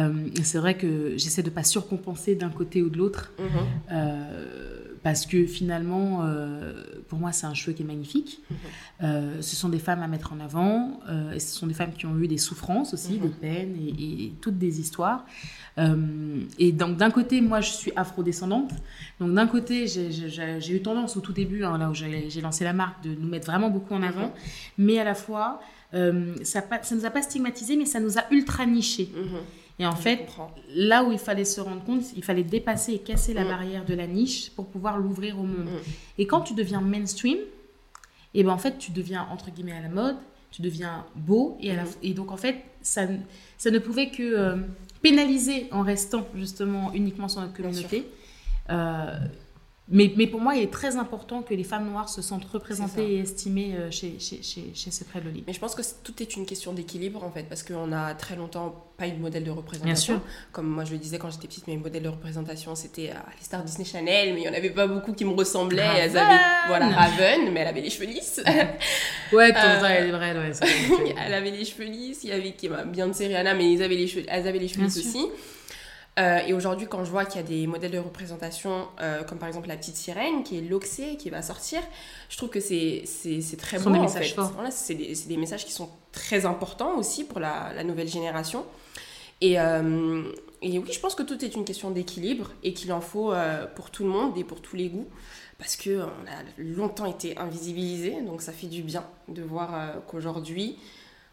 [0.00, 3.32] Euh, c'est vrai que j'essaie de ne pas surcompenser d'un côté ou de l'autre.
[3.38, 3.46] Mhm.
[3.92, 6.72] Euh, parce que finalement, euh,
[7.08, 8.40] pour moi, c'est un cheveu qui est magnifique.
[8.50, 8.56] Mhm.
[9.02, 11.92] Euh, ce sont des femmes à mettre en avant, euh, et ce sont des femmes
[11.92, 13.34] qui ont eu des souffrances aussi, des mhm.
[13.34, 15.26] peines et, toutes des histoires.
[16.58, 18.70] et donc, d'un côté, moi, je suis afrodescendante.
[19.20, 22.72] Donc, d'un côté, j'ai eu tendance au tout début, hein, là où j'ai lancé la
[22.72, 24.28] marque, de nous mettre vraiment beaucoup en avant.
[24.28, 24.32] Mhm.
[24.78, 25.60] Mais à la fois,
[25.92, 29.10] ça ne nous a pas stigmatisé, mais ça nous a ultra niché.
[29.78, 30.28] Et en fait,
[30.74, 33.48] là où il fallait se rendre compte, il fallait dépasser et casser la mm.
[33.48, 35.66] barrière de la niche pour pouvoir l'ouvrir au monde.
[35.66, 36.18] Mm.
[36.18, 37.38] Et quand tu deviens mainstream,
[38.36, 40.16] et eh ben en fait, tu deviens entre guillemets à la mode,
[40.50, 41.84] tu deviens beau, et, mm.
[42.02, 43.06] et donc en fait, ça,
[43.58, 44.56] ça ne pouvait que euh,
[45.02, 48.06] pénaliser en restant justement uniquement sur notre communauté.
[48.70, 49.18] Euh,
[49.88, 53.16] mais, mais, pour moi, il est très important que les femmes noires se sentent représentées
[53.16, 55.44] et estimées euh, chez, chez, chez, chez Secret Loli.
[55.46, 58.34] Mais je pense que tout est une question d'équilibre, en fait, parce qu'on a très
[58.34, 60.22] longtemps pas eu de modèle de représentation.
[60.52, 63.44] Comme moi, je le disais quand j'étais petite, mes modèles de représentation, c'était euh, les
[63.44, 65.82] stars Disney Channel, mais il n'y en avait pas beaucoup qui me ressemblaient.
[65.98, 68.42] Elles avaient, voilà, Raven, mais elle avait les cheveux lisses.
[69.32, 70.52] ouais, de temps elle est vraie, ouais,
[71.26, 72.20] Elle avait les cheveux lisses.
[72.24, 74.68] Il y avait qui bien de Seriana, mais ils avaient les cheveux, elles avaient les
[74.68, 75.26] cheveux lisses aussi.
[76.18, 79.38] Euh, et aujourd'hui, quand je vois qu'il y a des modèles de représentation, euh, comme
[79.38, 81.80] par exemple la petite sirène, qui est loxée, qui va sortir,
[82.28, 83.04] je trouve que c'est
[83.58, 83.78] très.
[84.54, 88.64] Voilà, c'est des, des, messages qui sont très importants aussi pour la, la nouvelle génération.
[89.40, 90.22] Et, euh,
[90.62, 93.32] et oui, je pense que tout est une question d'équilibre et qu'il en faut
[93.74, 95.08] pour tout le monde et pour tous les goûts.
[95.58, 100.78] Parce qu'on a longtemps été invisibilisé, donc ça fait du bien de voir qu'aujourd'hui,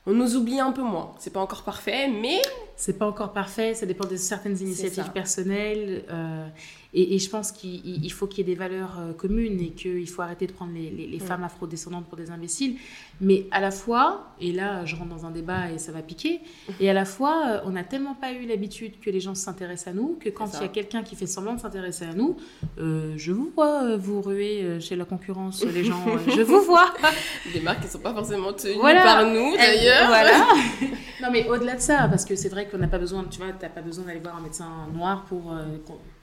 [0.06, 1.14] on nous oublie un peu moins.
[1.20, 2.42] C'est pas encore parfait, mais.
[2.82, 6.04] C'est pas encore parfait, ça dépend de certaines initiatives personnelles.
[6.10, 6.48] Euh,
[6.94, 10.22] et, je pense qu'il faut qu'il y ait des valeurs euh, communes et qu'il faut
[10.22, 11.22] arrêter de prendre les, les, mm.
[11.22, 12.76] femmes afrodescendantes pour des imbéciles.
[13.22, 16.42] Mais à la fois, et là je rentre dans un débat et ça va piquer,
[16.80, 19.94] et à la fois, euh, on n'a tellement pas eu l'habitude que les gens s'intéressent
[19.94, 22.36] à nous que quand il y a quelqu'un qui fait semblant de s'intéresser à nous,
[22.80, 26.94] euh, je vous vois vous ruer chez la concurrence, les gens, je vous vois.
[27.54, 30.08] Des marques qui ne sont pas forcément tenues par nous d'ailleurs.
[30.08, 30.46] Voilà.
[31.22, 33.52] non mais au-delà de ça, parce que c'est vrai qu'on n'a pas besoin, tu vois,
[33.52, 35.54] tu n'as pas besoin d'aller voir un médecin noir pour,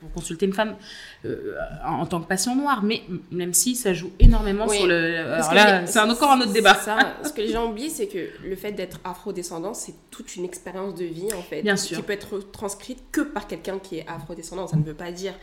[0.01, 0.77] pour consulter une femme
[1.25, 5.19] euh, en, tant que patient noir, mais même si ça joue énormément sur le.
[5.33, 6.75] Alors là, c'est encore un autre débat.
[6.75, 10.45] Ça, ce que les gens oublient, c'est que le fait d'être afro-descendant, c'est toute une
[10.45, 11.97] expérience de vie en fait, Bien sûr.
[11.97, 14.67] qui peut être transcrite que par quelqu'un qui est afro-descendant.
[14.67, 15.35] Ça ne veut pas dire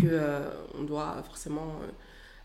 [0.00, 1.86] que euh, on doit forcément euh,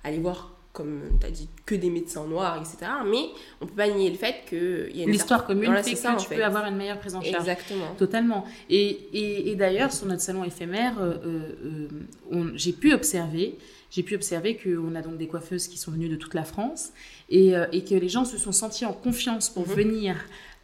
[0.04, 2.92] aller voir comme tu as dit, que des médecins noirs, etc.
[3.10, 3.30] Mais
[3.62, 6.30] on peut pas nier le fait qu'il y a une L'histoire commune fait que tu
[6.30, 7.48] peux avoir une meilleure prise en charge.
[7.48, 7.96] Exactement.
[7.98, 8.46] Totalement.
[8.70, 11.88] Et, et, d'ailleurs, sur notre salon éphémère, euh, euh,
[12.34, 13.58] euh, j'ai pu observer
[13.96, 16.92] j'ai pu observer qu'on a donc des coiffeuses qui sont venues de toute la France
[17.30, 19.74] et, et que les gens se sont sentis en confiance pour mhm.
[19.74, 20.16] venir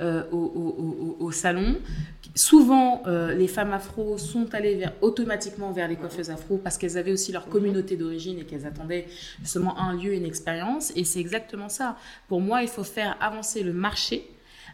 [0.01, 1.75] au, au, au, salon
[2.35, 6.97] souvent, euh, les femmes afro sont allées vers, automatiquement vers les coiffeuses afro parce qu'elles
[6.97, 9.07] avaient aussi leur communauté d'origine et qu'elles attendaient
[9.41, 10.91] justement un lieu, une expérience.
[10.95, 11.97] Et c'est exactement ça.
[12.27, 14.27] Pour moi, il faut faire avancer le marché.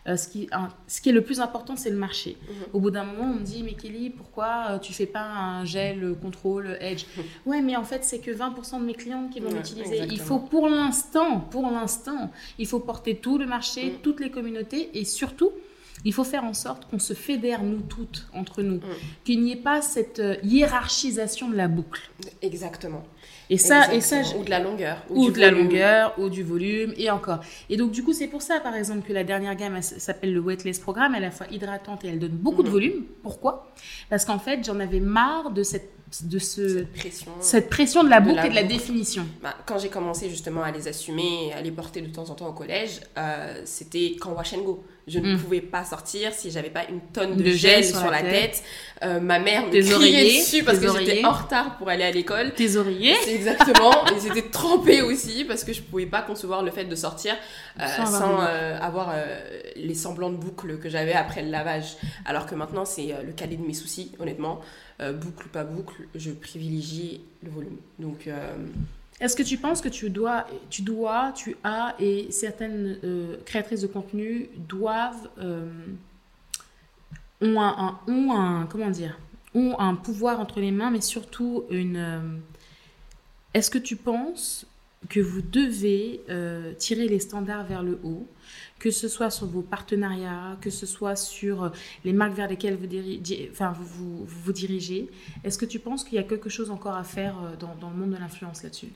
[0.08, 0.50] Euh, ce, qui,
[0.88, 2.38] ce qui est le plus important, c'est le marché.
[2.41, 2.56] Mhm.
[2.74, 5.65] Au bout d'un moment, on me dit, mais Kelly, pourquoi euh, tu fais pas un
[5.65, 7.06] gel contrôle edge
[7.46, 10.04] Ouais, mais en fait, c'est que 20% de mes clients qui vont l'utiliser.
[10.10, 13.98] Il faut pour l'instant, pour l'instant, il faut porter tout le marché, mhm.
[14.02, 15.52] toutes les communautés et surtout,
[16.06, 18.78] il faut faire en sorte qu'on se fédère, nous toutes, entre nous.
[18.78, 18.82] Mm.
[19.26, 22.10] Qu'il n'y ait pas cette euh, hiérarchisation de la boucle.
[22.41, 23.04] Exactement.
[23.49, 26.93] Et ça, et ça, ou de la longueur, ou, de la longueur, ou du volume,
[26.97, 27.39] et encore.
[27.69, 30.39] Et donc du coup, c'est pour ça, par exemple, que la dernière gamme s'appelle le
[30.41, 31.15] Weightless Programme.
[31.15, 32.71] Elle est à la fois hydratante et elle donne beaucoup de mm.
[32.71, 33.05] volume.
[33.23, 33.71] Pourquoi?
[34.10, 35.91] Parce qu'en fait, j'en avais marre de cette
[36.23, 39.25] de ce, cette, pression, cette pression de la boucle et de la définition.
[39.43, 42.47] Bah, quand j'ai commencé justement à les assumer, à les porter de temps en temps
[42.47, 44.83] au collège, euh, c'était quand wash and go.
[45.08, 45.39] Je ne mm.
[45.39, 48.62] pouvais pas sortir si j'avais pas une tonne de, gel, sur, la tête.
[49.04, 52.54] Euh, ma mère me criait dessus parce que j'étais en retard pour aller à l'école.
[52.54, 53.15] Tes oreillers.
[53.28, 54.06] Exactement.
[54.17, 57.36] Ils étaient trempés aussi parce que je pouvais pas concevoir le fait de sortir
[57.80, 58.41] euh, sans,
[58.82, 59.13] avoir,
[59.78, 61.96] les semblants de boucles que j'avais après le lavage.
[62.26, 64.60] Alors que maintenant, c'est le cadet de mes soucis, honnêtement.
[65.00, 67.78] Euh, boucle ou pas boucle, je privilégie le volume.
[68.00, 68.28] Donc.
[69.21, 73.38] Euh, Est-ce que tu penses que tu dois, tu dois, tu as, et certaines euh,
[73.45, 75.30] créatrices de contenu doivent,
[77.41, 79.17] ont, un, ont un, comment dire,
[79.53, 82.41] ont un pouvoir entre les mains, mais surtout une.
[83.53, 84.65] Est-ce que tu penses
[85.10, 86.21] que vous devez
[86.77, 88.27] tirer les standards vers le haut
[88.80, 91.69] que ce soit sur vos partenariats, que ce soit sur euh,
[92.06, 95.10] les marques vers lesquelles vous, dirigez?
[95.43, 97.95] Est-ce que tu penses qu'il y a quelque chose encore à faire euh, dans le
[97.95, 98.91] monde de l'influence là-dessus?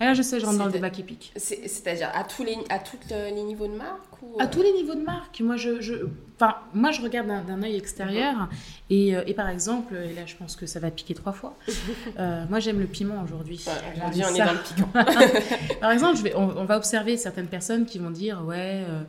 [0.00, 1.32] Et là, je sais, je rentre dans le débat qui pique.
[1.36, 5.02] C'est-à-dire à tous les, à tous les niveaux de marque À tous les niveaux de
[5.02, 5.40] marque.
[5.40, 5.94] Moi, je, je,
[6.36, 8.34] enfin, moi, je regarde d'un œil extérieur.
[8.34, 8.48] Mhm.
[8.90, 11.56] et, euh, et, par exemple, et là, je pense que ça va piquer trois fois.
[12.18, 13.64] Euh, moi, j'aime le piment aujourd'hui.
[13.96, 14.88] aujourd'hui, on est dans le piquant.
[15.80, 18.84] par exemple, je vais, on, va observer certaines personnes qui vont dire Ouais.
[18.88, 19.02] Euh,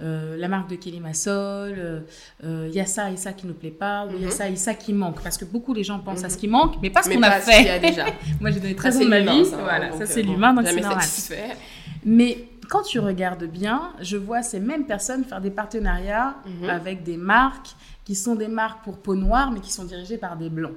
[0.00, 2.00] euh, la marque de Kelly Massol, il euh,
[2.44, 4.28] euh, y a ça et ça qui ne nous plaît pas, ou il y a
[4.28, 4.32] mhm.
[4.32, 5.20] ça et ça qui manque.
[5.22, 6.40] Parce que beaucoup les gens pensent à ce mhm.
[6.40, 7.80] qui manque, mais pas ce qu'on a fait.
[7.80, 8.06] déjà.
[8.40, 9.42] Moi, j'ai donné très peu de ma vie.
[9.60, 11.04] voilà, ça, c'est l'humain, donc c'est normal.
[12.04, 16.68] Mais quand tu regardes bien, je vois ces mêmes personnes faire des partenariats mhm.
[16.68, 20.36] avec des marques qui sont des marques pour peau noire, mais qui sont dirigées par
[20.36, 20.74] des blancs.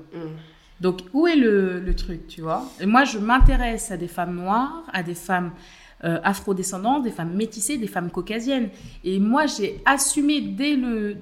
[0.79, 2.65] Donc, où est le, le truc, tu vois?
[2.79, 5.51] Et moi, je m'intéresse à des femmes noires, à des femmes
[6.03, 8.69] euh, afrodescendantes, des femmes métissées, des femmes caucasiennes.
[9.03, 11.17] Et moi, j'ai assumé dès le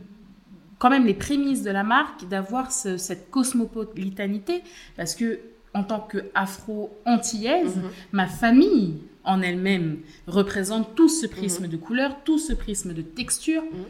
[0.77, 4.63] quand même les prémices de la marque d'avoir cette cosmopolitanité
[4.95, 5.41] parce que
[5.73, 7.83] en tant que afro-antillaise, mhm.
[8.13, 11.69] ma famille en elle-même représente tout ce prisme mhm.
[11.69, 13.63] de couleur, tout ce prisme de texture.
[13.63, 13.85] Mhm.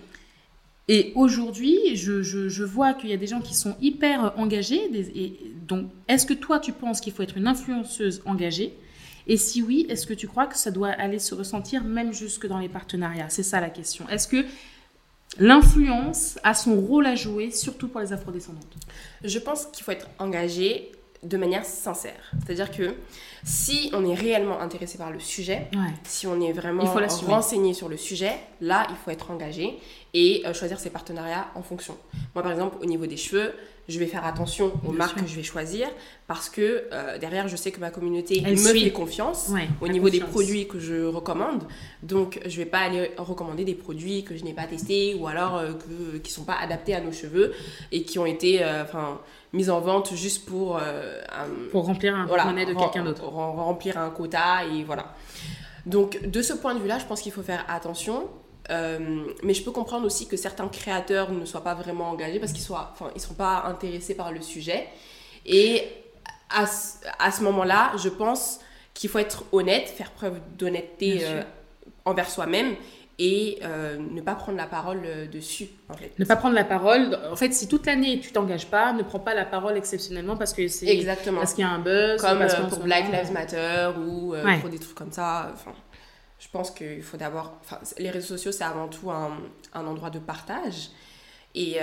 [0.87, 4.89] Et aujourd'hui, je, je, vois qu'il y a des gens qui sont hyper engagés.
[5.15, 8.73] et donc, est-ce que toi, tu penses qu'il faut être une influenceuse engagée?
[9.29, 12.47] Et si oui, est-ce que tu crois que ça doit aller se ressentir même jusque
[12.47, 13.29] dans les partenariats?
[13.29, 14.09] C'est ça la question.
[14.09, 14.43] Est-ce que
[15.37, 18.75] l'influence a son rôle à jouer, surtout pour les afrodescendantes?
[19.23, 22.31] Je pense qu'il faut être engagé de manière sincère.
[22.43, 22.95] C'est-à-dire que
[23.43, 25.67] si on est réellement intéressé par le sujet,
[26.03, 26.83] si on est vraiment
[27.27, 29.77] renseigné sur le sujet, là, il faut être engagé
[30.13, 31.95] et euh, choisir ses partenariats en fonction.
[32.33, 33.53] Moi, par exemple, au niveau des cheveux,
[33.87, 35.23] je vais faire attention aux Bien marques sûr.
[35.25, 35.87] que je vais choisir
[36.27, 38.83] parce que euh, derrière, je sais que ma communauté Elle me suit.
[38.83, 41.63] fait confiance Ouais, au niveau des produits que je recommande.
[42.03, 45.57] Donc, je vais pas aller recommander des produits que je n'ai pas testés ou alors
[45.57, 47.53] euh, que, qui sont pas adaptés à nos cheveux
[47.91, 48.63] et qui ont été
[49.53, 50.81] mis en vente juste pour un-
[51.71, 53.23] Pour remplir un voilà, porte-monnaie de quelqu'un d'autre.
[53.29, 55.13] Rem- Remplir un quota et voilà.
[55.85, 58.27] Donc, de ce point de vue-là, je pense qu'il faut faire attention.
[58.69, 62.51] Euh, mais je peux comprendre aussi que certains créateurs ne soient pas vraiment engagés parce
[62.51, 64.87] qu'ils soient, enfin, ils sont pas intéressés par le sujet.
[65.45, 65.83] Et
[66.51, 68.59] à, ce- à ce moment-là, je pense
[68.93, 71.41] qu'il faut être honnête, faire preuve d'honnêteté euh,
[72.05, 72.75] envers soi-même
[73.21, 76.17] et euh, ne pas prendre la parole euh, dessus, en fait.
[76.17, 77.19] Ne pas prendre la parole.
[77.29, 80.53] En fait, si toute l'année tu t'engages pas, ne prends pas la parole exceptionnellement parce
[80.53, 81.39] que c'est Exactement.
[81.41, 84.45] parce qu'il y a un buzz, Comme parce euh, pour Black Lives Matter ou euh,
[84.45, 84.59] Ouais.
[84.61, 85.51] pour des trucs comme ça.
[85.53, 85.73] Enfin,
[86.39, 87.57] je pense qu'il faut d'abord.
[87.61, 89.37] Enfin, les réseaux sociaux, c'est avant tout un,
[89.73, 90.89] un endroit de partage.
[91.55, 91.77] Et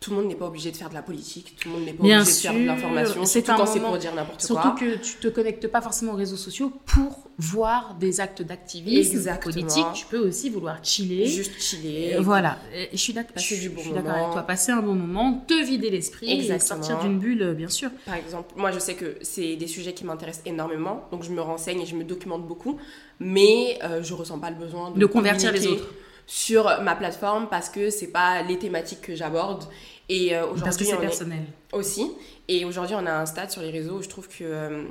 [0.00, 1.92] tout le monde n'est pas obligé de faire de la politique, tout le monde n'est
[1.92, 4.40] pas Bien obligé de faire de l'information, c'est surtout un quand c'est pour dire n'importe
[4.40, 4.76] Surtout quoi.
[4.80, 9.84] que tu te connectes pas forcément aux réseaux sociaux pour voir des actes d'activisme politique.
[9.94, 11.26] Tu peux aussi vouloir chiller.
[11.26, 12.14] Juste chiller.
[12.16, 13.34] Euh, Voilà, Euh, je suis d'accord.
[13.34, 14.22] Passer je- du bon je suis d'accord moment.
[14.24, 14.42] avec toi.
[14.42, 17.90] Passer un bon moment, te vider l'esprit, et sortir d'une bulle, euh, bien sûr.
[18.06, 21.42] Par exemple, moi je sais que c'est des sujets qui m'intéressent énormément, donc je me
[21.42, 22.78] renseigne et je me documente beaucoup,
[23.18, 25.88] mais euh, je ressens pas le besoin de, De convertir les autres.
[26.32, 29.64] Sur ma plateforme parce que c'est pas les thématiques que j'aborde.
[30.08, 31.42] Et euh, Parce que aujourd'hui, c'est on est personnel.
[31.72, 32.12] aussi.
[32.46, 34.84] Et aujourd'hui, on a un stade sur les réseaux où je trouve que euh,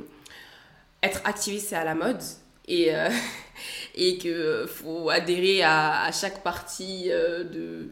[1.01, 2.21] être activiste, c'est à la mode.
[2.67, 3.09] Et, euh,
[3.95, 7.89] et que faut adhérer à, à chaque partie euh, de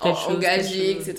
[0.00, 1.14] en- chose, etc.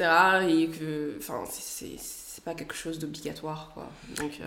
[0.50, 1.98] Et que, enfin, c'est-
[2.44, 3.88] pas quelque chose d'obligatoire, quoi.
[4.18, 4.46] Donc, euh,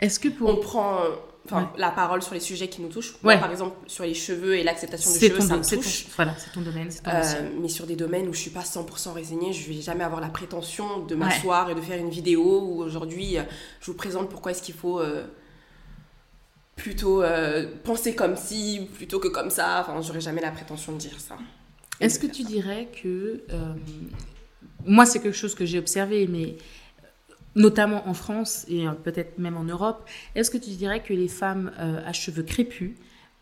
[0.00, 0.60] Est-ce que on pour.
[0.60, 1.10] prend euh,
[1.50, 1.80] enfin, Ouais.
[1.80, 3.14] la parole sur les sujets qui nous touchent.
[3.22, 3.40] Moi, Ouais.
[3.40, 6.06] par exemple, sur les cheveux et l'acceptation des cheveux, ça me ton- touche.
[6.16, 9.12] voilà, c'est ton domaine, ton Euh, mais sur des domaines où je suis pas 100%
[9.12, 12.82] résignée, je vais jamais avoir la prétention de m'asseoir et de faire une vidéo où
[12.82, 13.42] aujourd'hui euh,
[13.80, 15.24] je vous présente pourquoi est-ce qu'il faut euh,
[16.76, 19.80] plutôt euh, penser comme ci plutôt que comme ça.
[19.80, 21.36] Enfin, j'aurais jamais la prétention de dire ça.
[22.00, 22.48] Est-ce que tu ça.
[22.48, 23.42] dirais que.
[24.86, 26.56] moi, c'est quelque chose que j'ai observé, mais
[27.54, 31.28] notamment en France et euh, peut-être même en Europe, est-ce que tu dirais que les
[31.28, 32.92] femmes euh, à cheveux crépus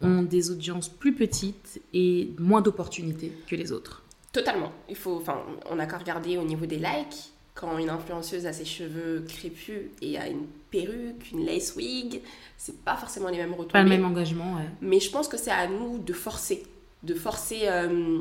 [0.01, 4.03] ont des audiences plus petites et moins d'opportunités que les autres?
[4.33, 4.73] Totalement.
[4.89, 5.39] Il faut, enfin,
[5.71, 7.33] on n'a qu'à regarder au niveau des likes.
[7.55, 12.21] Quand une influenceuse a ses cheveux crépus et a une perruque, une lace wig,
[12.59, 13.73] c'est pas forcément les mêmes retombées.
[13.73, 14.69] Pas le même engagement, ouais.
[14.83, 16.65] Mais je pense que c'est à nous de forcer,
[17.03, 18.21] de forcer euh,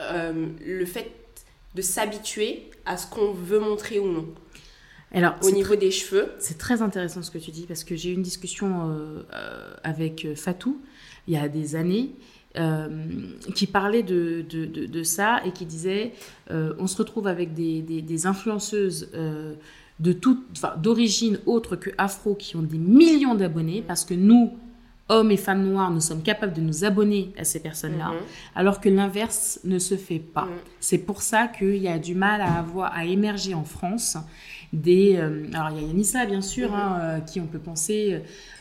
[0.00, 1.12] euh, le fait
[1.74, 4.26] de s'habituer à ce qu'on veut montrer ou non.
[5.12, 8.10] Alors, Au niveau des cheveux, C'est très intéressant ce que tu dis parce que j'ai
[8.10, 10.80] eu une discussion euh, euh, avec euh, Fatou
[11.26, 12.10] il y a des années
[12.56, 12.88] euh,
[13.54, 16.12] qui parlait de, de, de- de ça et qui disait
[16.50, 19.10] on se retrouve avec des, des- des influenceuses
[20.00, 20.40] de toute,
[20.78, 24.52] d'origine autre que afro qui ont des millions d'abonnés parce que nous,
[25.10, 28.18] hommes et femmes noirs, nous sommes capables de nous abonner à ces personnes-là Mhm.
[28.54, 30.46] alors que l'inverse ne se fait pas.
[30.46, 30.50] Mhm.
[30.80, 34.16] C'est pour ça qu'il y a du mal à avoir à émerger en France
[34.72, 35.16] des.
[35.16, 36.74] euh, alors il y a Yanissa bien sûr, Mhm.
[36.76, 38.14] hein, euh, qui on peut penser.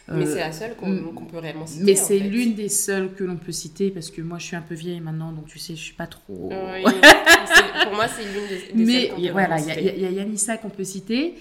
[0.09, 1.83] euh, mais c'est la seule qu'on mm, peut réellement citer.
[1.83, 4.61] mais c'est l'une des seules que l'on peut citer parce que moi je suis un
[4.61, 6.49] peu vieille maintenant, donc tu sais, je suis pas trop.
[6.51, 6.83] Oui,
[7.83, 10.57] pour moi, c'est l'une des, des Mais seules peut voilà, il y, a- y Yanissa
[10.57, 11.35] qu'on peut citer.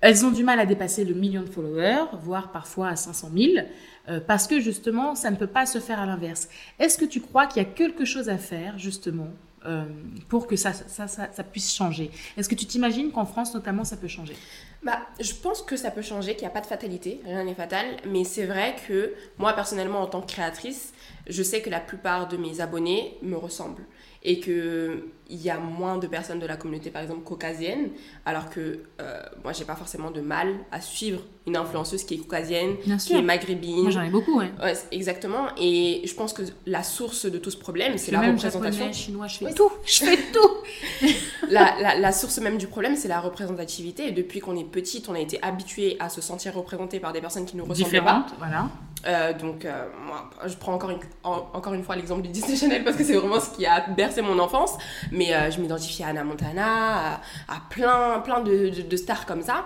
[0.00, 3.66] Elles ont du mal à dépasser le million de followers, voire parfois à 500 000,
[4.08, 6.48] euh, parce que justement, ça ne peut pas se faire à l'inverse.
[6.78, 9.26] Est-ce que tu crois qu'il y a quelque chose à faire, justement,
[9.66, 9.84] euh,
[10.28, 12.10] pour que ça, ça, puisse changer.
[12.36, 14.36] Est-ce que tu t'imagines qu'en France, notamment, ça peut changer?
[14.82, 17.54] Bah, je pense que ça peut changer, qu'il n'y a pas de fatalité, rien n'est
[17.54, 20.92] fatal, mais c'est vrai que moi personnellement en tant que créatrice,
[21.26, 23.84] je sais que la plupart de mes abonnés me ressemblent
[24.22, 27.90] et que il y a moins de personnes de la communauté par exemple caucasienne,
[28.24, 32.18] alors que euh, moi j'ai pas forcément de mal à suivre une influenceuse qui est
[32.18, 33.82] caucasienne, qui est maghrébine.
[33.82, 34.50] Moi, j'en ai beaucoup, ouais.
[34.62, 35.48] Ouais, exactement.
[35.60, 38.78] Et je pense que la source de tout ce problème, c'est la même représentation.
[38.84, 39.54] japonais, chinois, je fais Oui.
[39.54, 41.06] tout, je fais tout.
[41.50, 44.08] la, la- la source même du problème, c'est la représentativité.
[44.08, 47.20] Et depuis qu'on est petite, on a été habitué à se sentir représenté par des
[47.20, 48.26] personnes qui nous ressemblent pas.
[48.38, 48.68] Voilà.
[49.06, 52.56] Euh, donc, euh, moi, je prends encore une, en- encore une fois l'exemple du Disney
[52.56, 54.72] Channel parce que c'est vraiment ce qui a bercé mon enfance.
[55.12, 59.24] Mais euh, je m'identifie à Anna Montana, à, à plein, plein de, de- de stars
[59.26, 59.64] comme ça.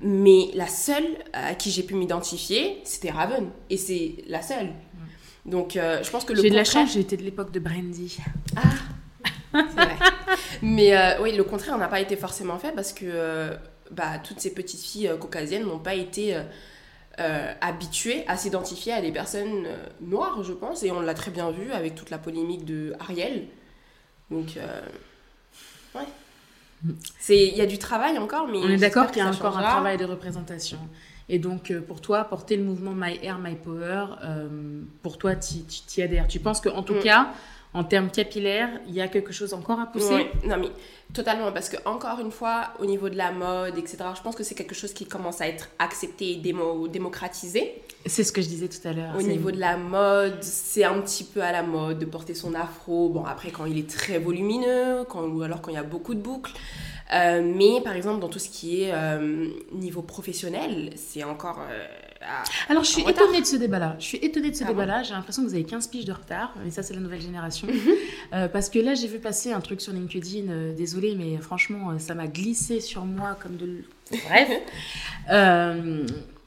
[0.00, 3.50] Mais la seule à qui j'ai pu m'identifier, c'était Raven.
[3.68, 4.68] Et c'est la seule.
[5.44, 7.58] Donc, euh, je pense que le J'ai de la chance, j'ai été de l'époque de
[7.58, 8.18] Brandy.
[9.52, 9.96] c'est vrai.
[10.62, 13.56] Mais euh, oui, le contraire n'a pas été forcément fait parce que euh,
[13.90, 16.36] bah, toutes ces petites filles euh, caucasiennes n'ont pas été
[17.18, 21.30] euh, habitué à s'identifier à des personnes euh, noires, je pense, et on l'a très
[21.30, 23.46] bien vu avec toute la polémique de Ariel.
[24.30, 24.80] Donc, euh,
[25.94, 26.06] ouais.
[27.28, 28.58] Il y a du travail encore, mais.
[28.58, 30.78] On est d'accord qu'il y a encore un travail de représentation.
[31.28, 35.34] Et donc, euh, pour toi, porter le mouvement My Air, My Power, euh, pour toi,
[35.36, 35.56] tu
[35.96, 36.26] y adhères.
[36.26, 37.00] Tu penses qu'en tout mm.
[37.00, 37.32] cas,
[37.74, 40.14] en termes capillaires, il y a quelque chose encore à pousser?
[40.14, 40.70] Oui, non mais
[41.12, 44.44] totalement, parce que encore une fois, au niveau de la mode, etc., je pense que
[44.44, 47.82] c'est quelque chose qui commence à être accepté et démocratisé.
[48.06, 49.16] C'est ce que je disais tout à l'heure.
[49.16, 52.54] Au niveau de la mode, c'est un petit peu à la mode de porter son
[52.54, 53.08] afro.
[53.08, 56.14] Bon, après, quand il est très volumineux, quand, ou alors quand il y a beaucoup
[56.14, 56.52] de boucles.
[57.14, 61.60] Euh, mais par exemple, dans tout ce qui est euh, niveau professionnel, c'est encore.
[61.70, 61.86] Euh,
[62.68, 63.96] Alors, je suis étonnée de ce débat-là.
[63.98, 65.02] Je suis étonnée de ce ah débat-là.
[65.02, 66.54] J'ai l'impression que vous avez 15 piges de retard.
[66.66, 67.68] Et ça, c'est la nouvelle génération.
[67.68, 68.48] Mhm.
[68.52, 70.72] parce que là, j'ai vu passer un truc sur LinkedIn.
[70.76, 73.84] désolée, mais franchement, ça m'a glissé sur moi comme de.
[74.10, 74.48] Bref.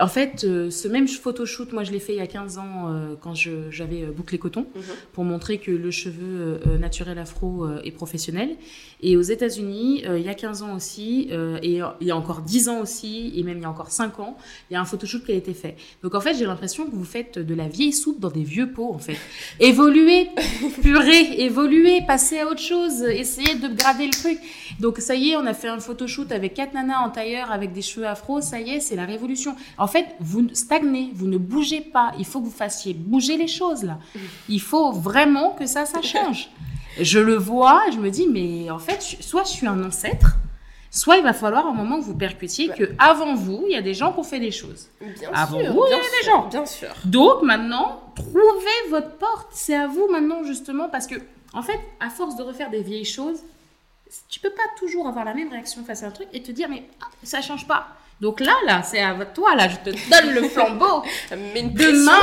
[0.00, 2.88] En fait, euh, ce même photoshoot, moi je l'ai fait il y a 15 ans
[2.88, 4.82] euh, quand j'avais euh, bouclé coton mhm.
[5.12, 8.56] pour montrer que le cheveu naturel afro est professionnel.
[9.02, 11.30] Et aux États-Unis, il y a 15 ans aussi,
[11.62, 14.20] et il y a encore 10 ans aussi, et même il y a encore 5
[14.20, 14.36] ans,
[14.70, 15.76] il y a un photoshoot qui a été fait.
[16.02, 18.72] Donc en fait, j'ai l'impression que vous faites de la vieille soupe dans des vieux
[18.72, 19.16] pots en fait.
[19.60, 20.28] Évoluer,
[20.82, 24.38] purer, évoluer, passer à autre chose, essayer de grader le truc.
[24.80, 27.72] Donc ça y est, on a fait un photoshoot avec quatre nanas en tailleur avec
[27.72, 29.56] des cheveux afro, ça y est, c'est la révolution.
[29.78, 32.12] En fait, vous stagnez, vous ne bougez pas.
[32.18, 33.98] Il faut que vous fassiez bouger les choses là.
[34.48, 36.48] Il faut vraiment que ça, ça change.
[36.98, 40.36] Je le vois, je me dis, mais en fait, soit je suis un ancêtre,
[40.90, 43.82] soit il va falloir un moment que vous percutiez que avant vous, il y a
[43.82, 44.88] des gens qui ont fait des choses.
[45.00, 46.48] Bien avant sûr, vous, il y a des gens.
[46.48, 46.88] Bien sûr.
[47.04, 49.48] Donc maintenant, trouvez votre porte.
[49.52, 51.16] C'est à vous maintenant justement parce que
[51.52, 53.40] en fait, à force de refaire des vieilles choses,
[54.28, 56.68] tu peux pas toujours avoir la même réaction face à un truc et te dire
[56.68, 56.84] mais
[57.22, 57.88] ça ah, ça change pas.
[58.20, 61.02] Donc là, là, c'est à toi, là, je te donne le flambeau.
[61.30, 62.20] Demain.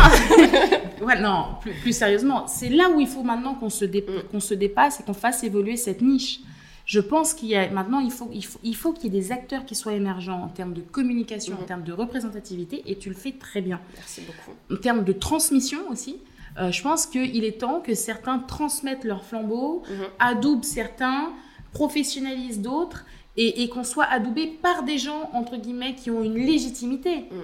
[1.02, 4.30] ouais, non, plus, sérieusement, c'est là où il faut maintenant qu'on se, mm.
[4.32, 6.42] qu'on se dépasse et qu'on fasse évoluer cette niche.
[6.86, 9.22] Je pense qu'il y a maintenant, il faut, il faut, il faut qu'il y ait
[9.22, 11.66] des acteurs qui soient émergents en termes de communication, en mm.
[11.66, 13.82] termes de représentativité, et tu le fais très bien.
[13.96, 14.56] Merci beaucoup.
[14.72, 16.18] En termes de transmission aussi,
[16.60, 20.06] euh, je pense qu'il est temps que certains transmettent leur flambeau, mm-hmm.
[20.20, 21.34] adoubent certains,
[21.74, 23.06] professionnalisent d'autres
[23.38, 27.18] et, qu'on soit adoubé par des gens, entre guillemets, qui ont une légitimité.
[27.18, 27.44] Mm.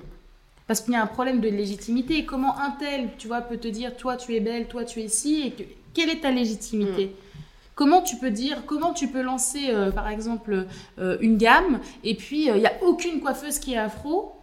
[0.67, 2.25] Parce qu'il y a un problème de légitimité.
[2.25, 5.07] Comment un tel, tu vois, peut te dire, toi tu es belle, toi tu es
[5.07, 7.05] ci, et que, quelle est ta légitimité?
[7.05, 7.39] Mm.
[7.75, 10.67] Comment tu peux dire, comment tu peux lancer, euh, par exemple,
[10.99, 14.35] euh, une gamme, et puis il n'y a aucune coiffeuse qui est afro,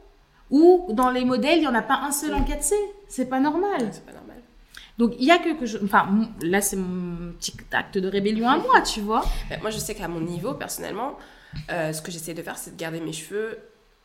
[0.51, 2.75] ou dans les modèles, il n'y en a pas un seul en 4C.
[3.09, 3.91] C'est pas normal.
[3.93, 4.37] C'est pas normal.
[4.99, 5.81] Donc il y a quelque chose.
[5.85, 6.07] Enfin,
[6.43, 9.25] là c'est mon petit acte de rébellion à moi, tu vois.
[9.63, 11.17] moi je sais qu'à mon niveau, personnellement,
[11.71, 13.59] euh, ce que j'essaie de faire, c'est de garder mes cheveux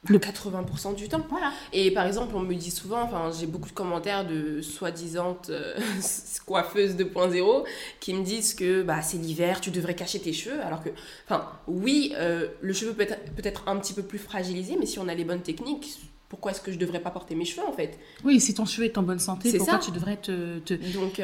[0.08, 1.26] le 80% du temps.
[1.30, 1.52] Voilà.
[1.74, 5.76] Et par exemple, on me dit souvent, enfin, j'ai beaucoup de commentaires de soi-disant euh,
[6.46, 7.66] coiffeuses 2.0
[8.00, 10.62] qui me disent que bah, c'est l'hiver, tu devrais cacher tes cheveux.
[10.62, 10.90] Alors que,
[11.28, 14.86] enfin, oui, euh, le cheveu peut être, peut être un petit peu plus fragilisé, mais
[14.86, 17.66] si on a les bonnes techniques, pourquoi est-ce que je devrais pas porter mes cheveux
[17.68, 17.98] en fait?
[18.24, 19.86] Oui, si ton cheveu est en bonne santé, pourquoi ça.
[19.86, 20.60] tu devrais te.
[20.60, 20.74] te...
[20.74, 21.20] Donc,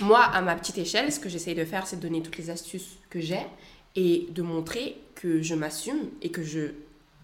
[0.00, 2.50] moi, à ma petite échelle, ce que j'essaie de faire, c'est de donner toutes les
[2.50, 3.40] astuces que j'ai
[3.96, 6.68] et de montrer que je m'assume et que je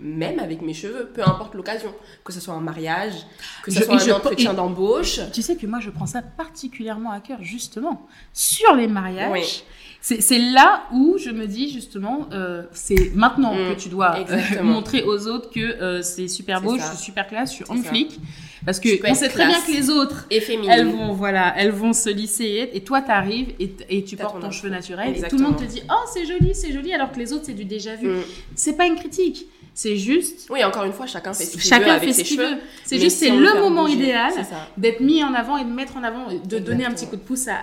[0.02, 3.14] m'aime avec mes cheveux, peu importe l'occasion, que ce soit un mariage,
[3.62, 5.20] que ce soit un entretien d'embauche.
[5.32, 9.64] Tu sais que moi, je prends ça particulièrement à cœur, justement, sur les mariages.
[10.00, 13.76] C'est là où je me dis, justement, euh, c'est maintenant que mm.
[13.76, 17.50] tu dois euh, montrer aux autres que euh, c'est super beau, je suis super classe,
[17.50, 18.18] je suis en flic.
[18.66, 22.10] Parce que on sait très bien que les autres, elles vont, voilà, elles vont se
[22.10, 25.44] lisser et toi, tu arrives et, et, tu portes ton, cheveu naturel et tout le
[25.44, 27.94] monde te dit, oh, c'est joli, c'est joli, alors que les autres, c'est du déjà
[27.94, 28.08] vu.
[28.08, 28.22] Mm.
[28.56, 29.46] C'est pas une critique.
[29.74, 30.48] C'est juste.
[30.50, 32.58] Oui, encore une fois, chacun fait ce qu'il veut avec ses cheveux.
[32.84, 34.32] C'est juste, c'est le moment idéal
[34.76, 37.22] d'être mis en avant et de mettre en avant, de donner un petit coup de
[37.22, 37.54] pouce à,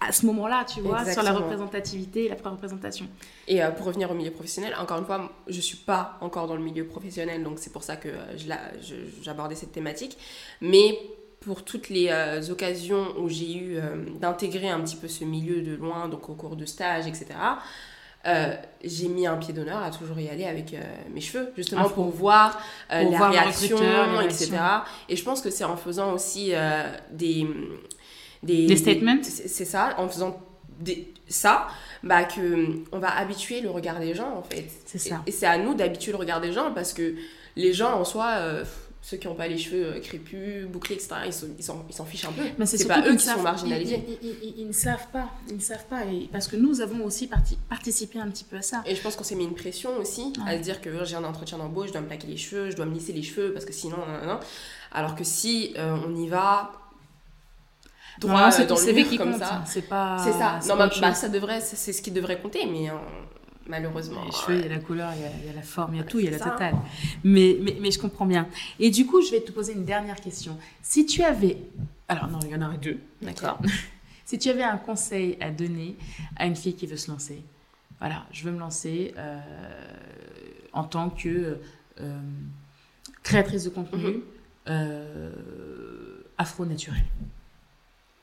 [0.00, 3.06] à ce moment-là, tu vois, sur la représentativité et la représentation.
[3.46, 6.46] Et euh, pour revenir au milieu professionnel, encore une fois, je ne suis pas encore
[6.46, 8.36] dans le milieu professionnel, donc c'est pour ça que euh,
[9.22, 10.16] j'abordais cette thématique.
[10.60, 10.98] Mais
[11.40, 13.80] pour toutes les euh, occasions où j'ai eu
[14.20, 17.26] d'intégrer un petit peu ce milieu de loin, donc au cours de stage, etc.,
[18.24, 20.76] j'ai mis un pied d'honneur à toujours y aller avec
[21.12, 24.52] mes cheveux, justement pour voir les réactions, etc.
[25.08, 26.52] Et je pense que c'est en faisant aussi
[27.10, 27.46] des
[28.42, 29.18] des, statements.
[29.22, 30.40] C'est ça, en faisant
[30.80, 31.68] des, ça,
[32.02, 34.68] bah que on va habituer le regard des gens en fait.
[34.86, 35.22] C'est ça.
[35.26, 37.14] Et, c'est à nous d'habituer le regard des gens parce que
[37.56, 38.64] les gens en soi, euh,
[39.08, 41.46] ceux qui n'ont pas les cheveux euh, crépus, bouclés, etc., ils s'en
[41.88, 42.42] ils fichent un peu.
[42.58, 44.04] Mais c'est pas eux qui savent- sont marginalisés.
[44.22, 47.02] Ils, ils- ils- ne savent pas, ils ne savent pas, et- parce que nous avons
[47.06, 48.82] aussi parti- participé un petit peu à ça.
[48.84, 50.52] Et je pense qu'on s'est mis une pression aussi Ouais.
[50.52, 52.76] à se dire que j'ai un entretien d'embauche, je dois me plaquer les cheveux, je
[52.76, 54.38] dois me lisser les cheveux parce que sinon, nan, nan, nan.
[54.92, 56.72] alors que si euh, on y va
[58.20, 60.18] droit Non, c'est euh, dans le CV mur qui comme compte, ça, c'est pas.
[60.22, 60.58] c'est ça.
[60.60, 62.90] c'est Non, bah, bah, ça devrait, c'est c'est ce qui devrait compter, mais
[63.68, 64.24] malheureusement.
[64.24, 65.94] Les cheveux, il y a la couleur, il y a, il y a la forme,
[65.94, 66.50] il y a tout, il y a la ça.
[66.50, 66.74] totale.
[67.24, 68.48] Mais, mais, mais je comprends bien.
[68.80, 70.56] Et du coup, je vais te poser une dernière question.
[70.82, 71.58] Si tu avais...
[72.08, 72.98] Alors non, il y en aurait deux.
[73.22, 73.58] D'accord.
[74.24, 75.96] Si tu avais un conseil à donner
[76.36, 77.42] à une fille qui veut se lancer,
[77.98, 79.40] voilà, je veux me lancer euh,
[80.74, 81.56] en tant que
[81.98, 82.20] euh,
[83.22, 84.22] créatrice de contenu Mhm.
[84.68, 85.30] euh,
[86.36, 87.02] afro-naturel.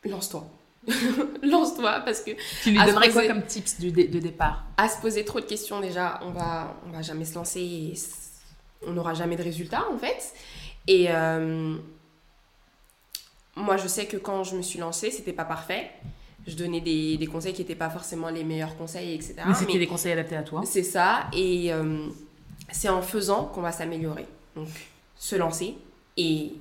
[0.08, 0.48] Lance-toi.
[1.44, 2.32] Lance-toi parce que
[2.64, 4.66] Tu lui donnerais quoi comme tips dé- de départ?
[4.78, 7.94] À se poser trop de questions déjà, on va, on va jamais se lancer et
[8.88, 10.34] on n'aura jamais de résultats en fait.
[10.88, 11.76] Et euh,
[13.56, 15.90] moi je sais que quand je me suis lancée, c'était pas parfait.
[16.48, 19.36] Je donnais des, des conseils qui n'étaient pas forcément les meilleurs conseils, etc.
[19.48, 20.62] Mais c'était des conseils adaptés à toi.
[20.66, 22.06] c'est ça, et euh,
[22.72, 24.28] c'est en faisant qu'on va s'améliorer.
[24.56, 24.68] Donc
[25.16, 25.76] se lancer
[26.18, 26.52] et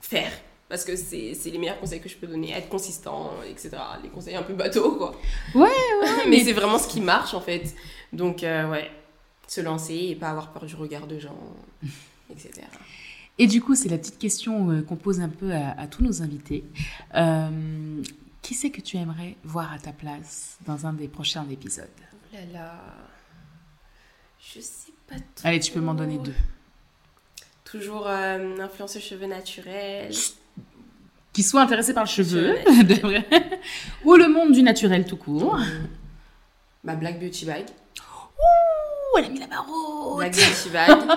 [0.00, 0.30] faire.
[0.72, 3.72] Parce que c'est les meilleurs conseils que je peux donner, être consistant, etc.
[4.02, 5.14] Les conseils un peu bateaux, quoi.
[5.54, 5.68] Ouais,
[6.24, 7.74] mais mais- c'est vraiment ce qui marche, en fait.
[8.10, 8.90] Donc, euh, ouais,
[9.46, 11.36] se lancer et pas avoir peur du regard de gens,
[12.30, 12.62] etc.
[13.38, 16.02] Et du coup, c'est la petite question euh, qu'on pose un peu à, à tous
[16.02, 16.64] nos invités.
[17.16, 18.02] Euh,
[18.40, 21.84] qui c'est que tu aimerais voir à ta place dans un des prochains épisodes?
[22.32, 22.80] Oh là là...
[24.54, 25.46] Je sais pas trop.
[25.48, 26.34] Allez, tu peux m'en donner deux.
[27.62, 30.10] Toujours euh, influenceuse cheveux naturels.
[31.32, 33.26] Qui soient intéressés par le cheveu, Cheveux de vrai.
[34.04, 35.58] ou le monde du naturel tout court.
[36.84, 37.64] Ma Black Beauty Bag.
[38.38, 40.98] Ouh, elle a mis la barreau Black Beauty Bag.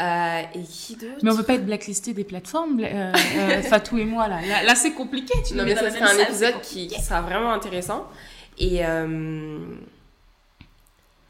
[0.00, 1.18] Euh, et qui d'autre?
[1.22, 4.40] Mais on veut pas être blacklisté des plateformes, euh, euh, Fatou et moi, là.
[4.40, 5.34] Là, là, c'est compliqué.
[5.46, 8.06] Tu Non, mais ça même un salle, épisode qui, sera vraiment intéressant.
[8.56, 9.58] Et euh,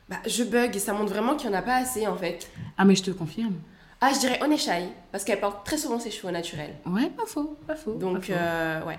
[0.09, 2.49] bah, je bug, ça montre vraiment qu'il n'y en a pas assez en fait.
[2.79, 3.55] Ah, mais je te confirme.
[4.01, 6.75] Ah, je dirais Oneshai, parce qu'elle porte très souvent ses cheveux au naturel.
[6.87, 7.93] Ouais, pas faux, pas faux.
[7.93, 8.33] pas Donc, faux.
[8.33, 8.99] euh, ouais.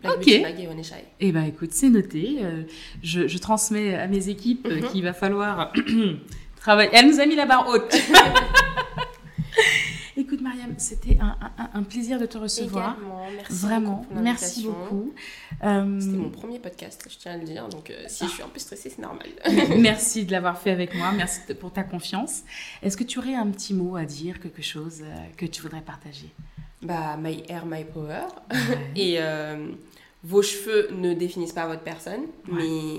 [0.00, 0.26] Black Ok.
[0.28, 1.04] Et Oneshai.
[1.20, 2.38] Eh ben écoute, c'est noté.
[2.42, 2.62] Euh,
[3.04, 4.88] je, je transmets à mes équipes Mhm.
[4.90, 5.72] qu'il va falloir
[6.56, 6.90] travailler.
[6.92, 7.94] Elle nous a mis la barre haute.
[10.16, 12.96] écoute Mariam, c'était un, un- un plaisir de te recevoir.
[12.98, 15.12] Également, merci Vraiment, beaucoup merci beaucoup.
[15.64, 18.42] Euh, C'était mon premier podcast, je tiens à le dire, donc euh, si je suis
[18.42, 19.26] un peu stressée, c'est normal.
[19.78, 22.42] merci de l'avoir fait avec moi, merci pour ta confiance.
[22.82, 25.82] Est-ce que tu aurais un petit mot à dire, quelque chose euh, que tu voudrais
[25.82, 26.28] partager?
[26.82, 28.22] Bah, my hair, my power.
[28.96, 29.68] Et euh,
[30.24, 32.54] vos cheveux ne définissent pas votre personne, Ouais.
[32.64, 32.96] mais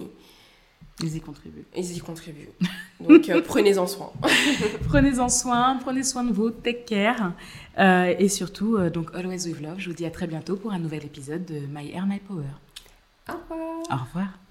[1.01, 1.65] Ils y contribuent.
[1.75, 2.49] ils y contribuent.
[2.99, 4.11] Donc, euh, prenez-en soin.
[4.87, 7.33] Prenez-en soin, prenez soin de vous, take care.
[7.79, 9.75] Euh, et surtout, euh, donc, always with love.
[9.79, 12.43] Je vous dis à très bientôt pour un nouvel épisode de My Hair, My Power.
[13.27, 13.79] Au revoir.
[13.91, 14.42] Au revoir.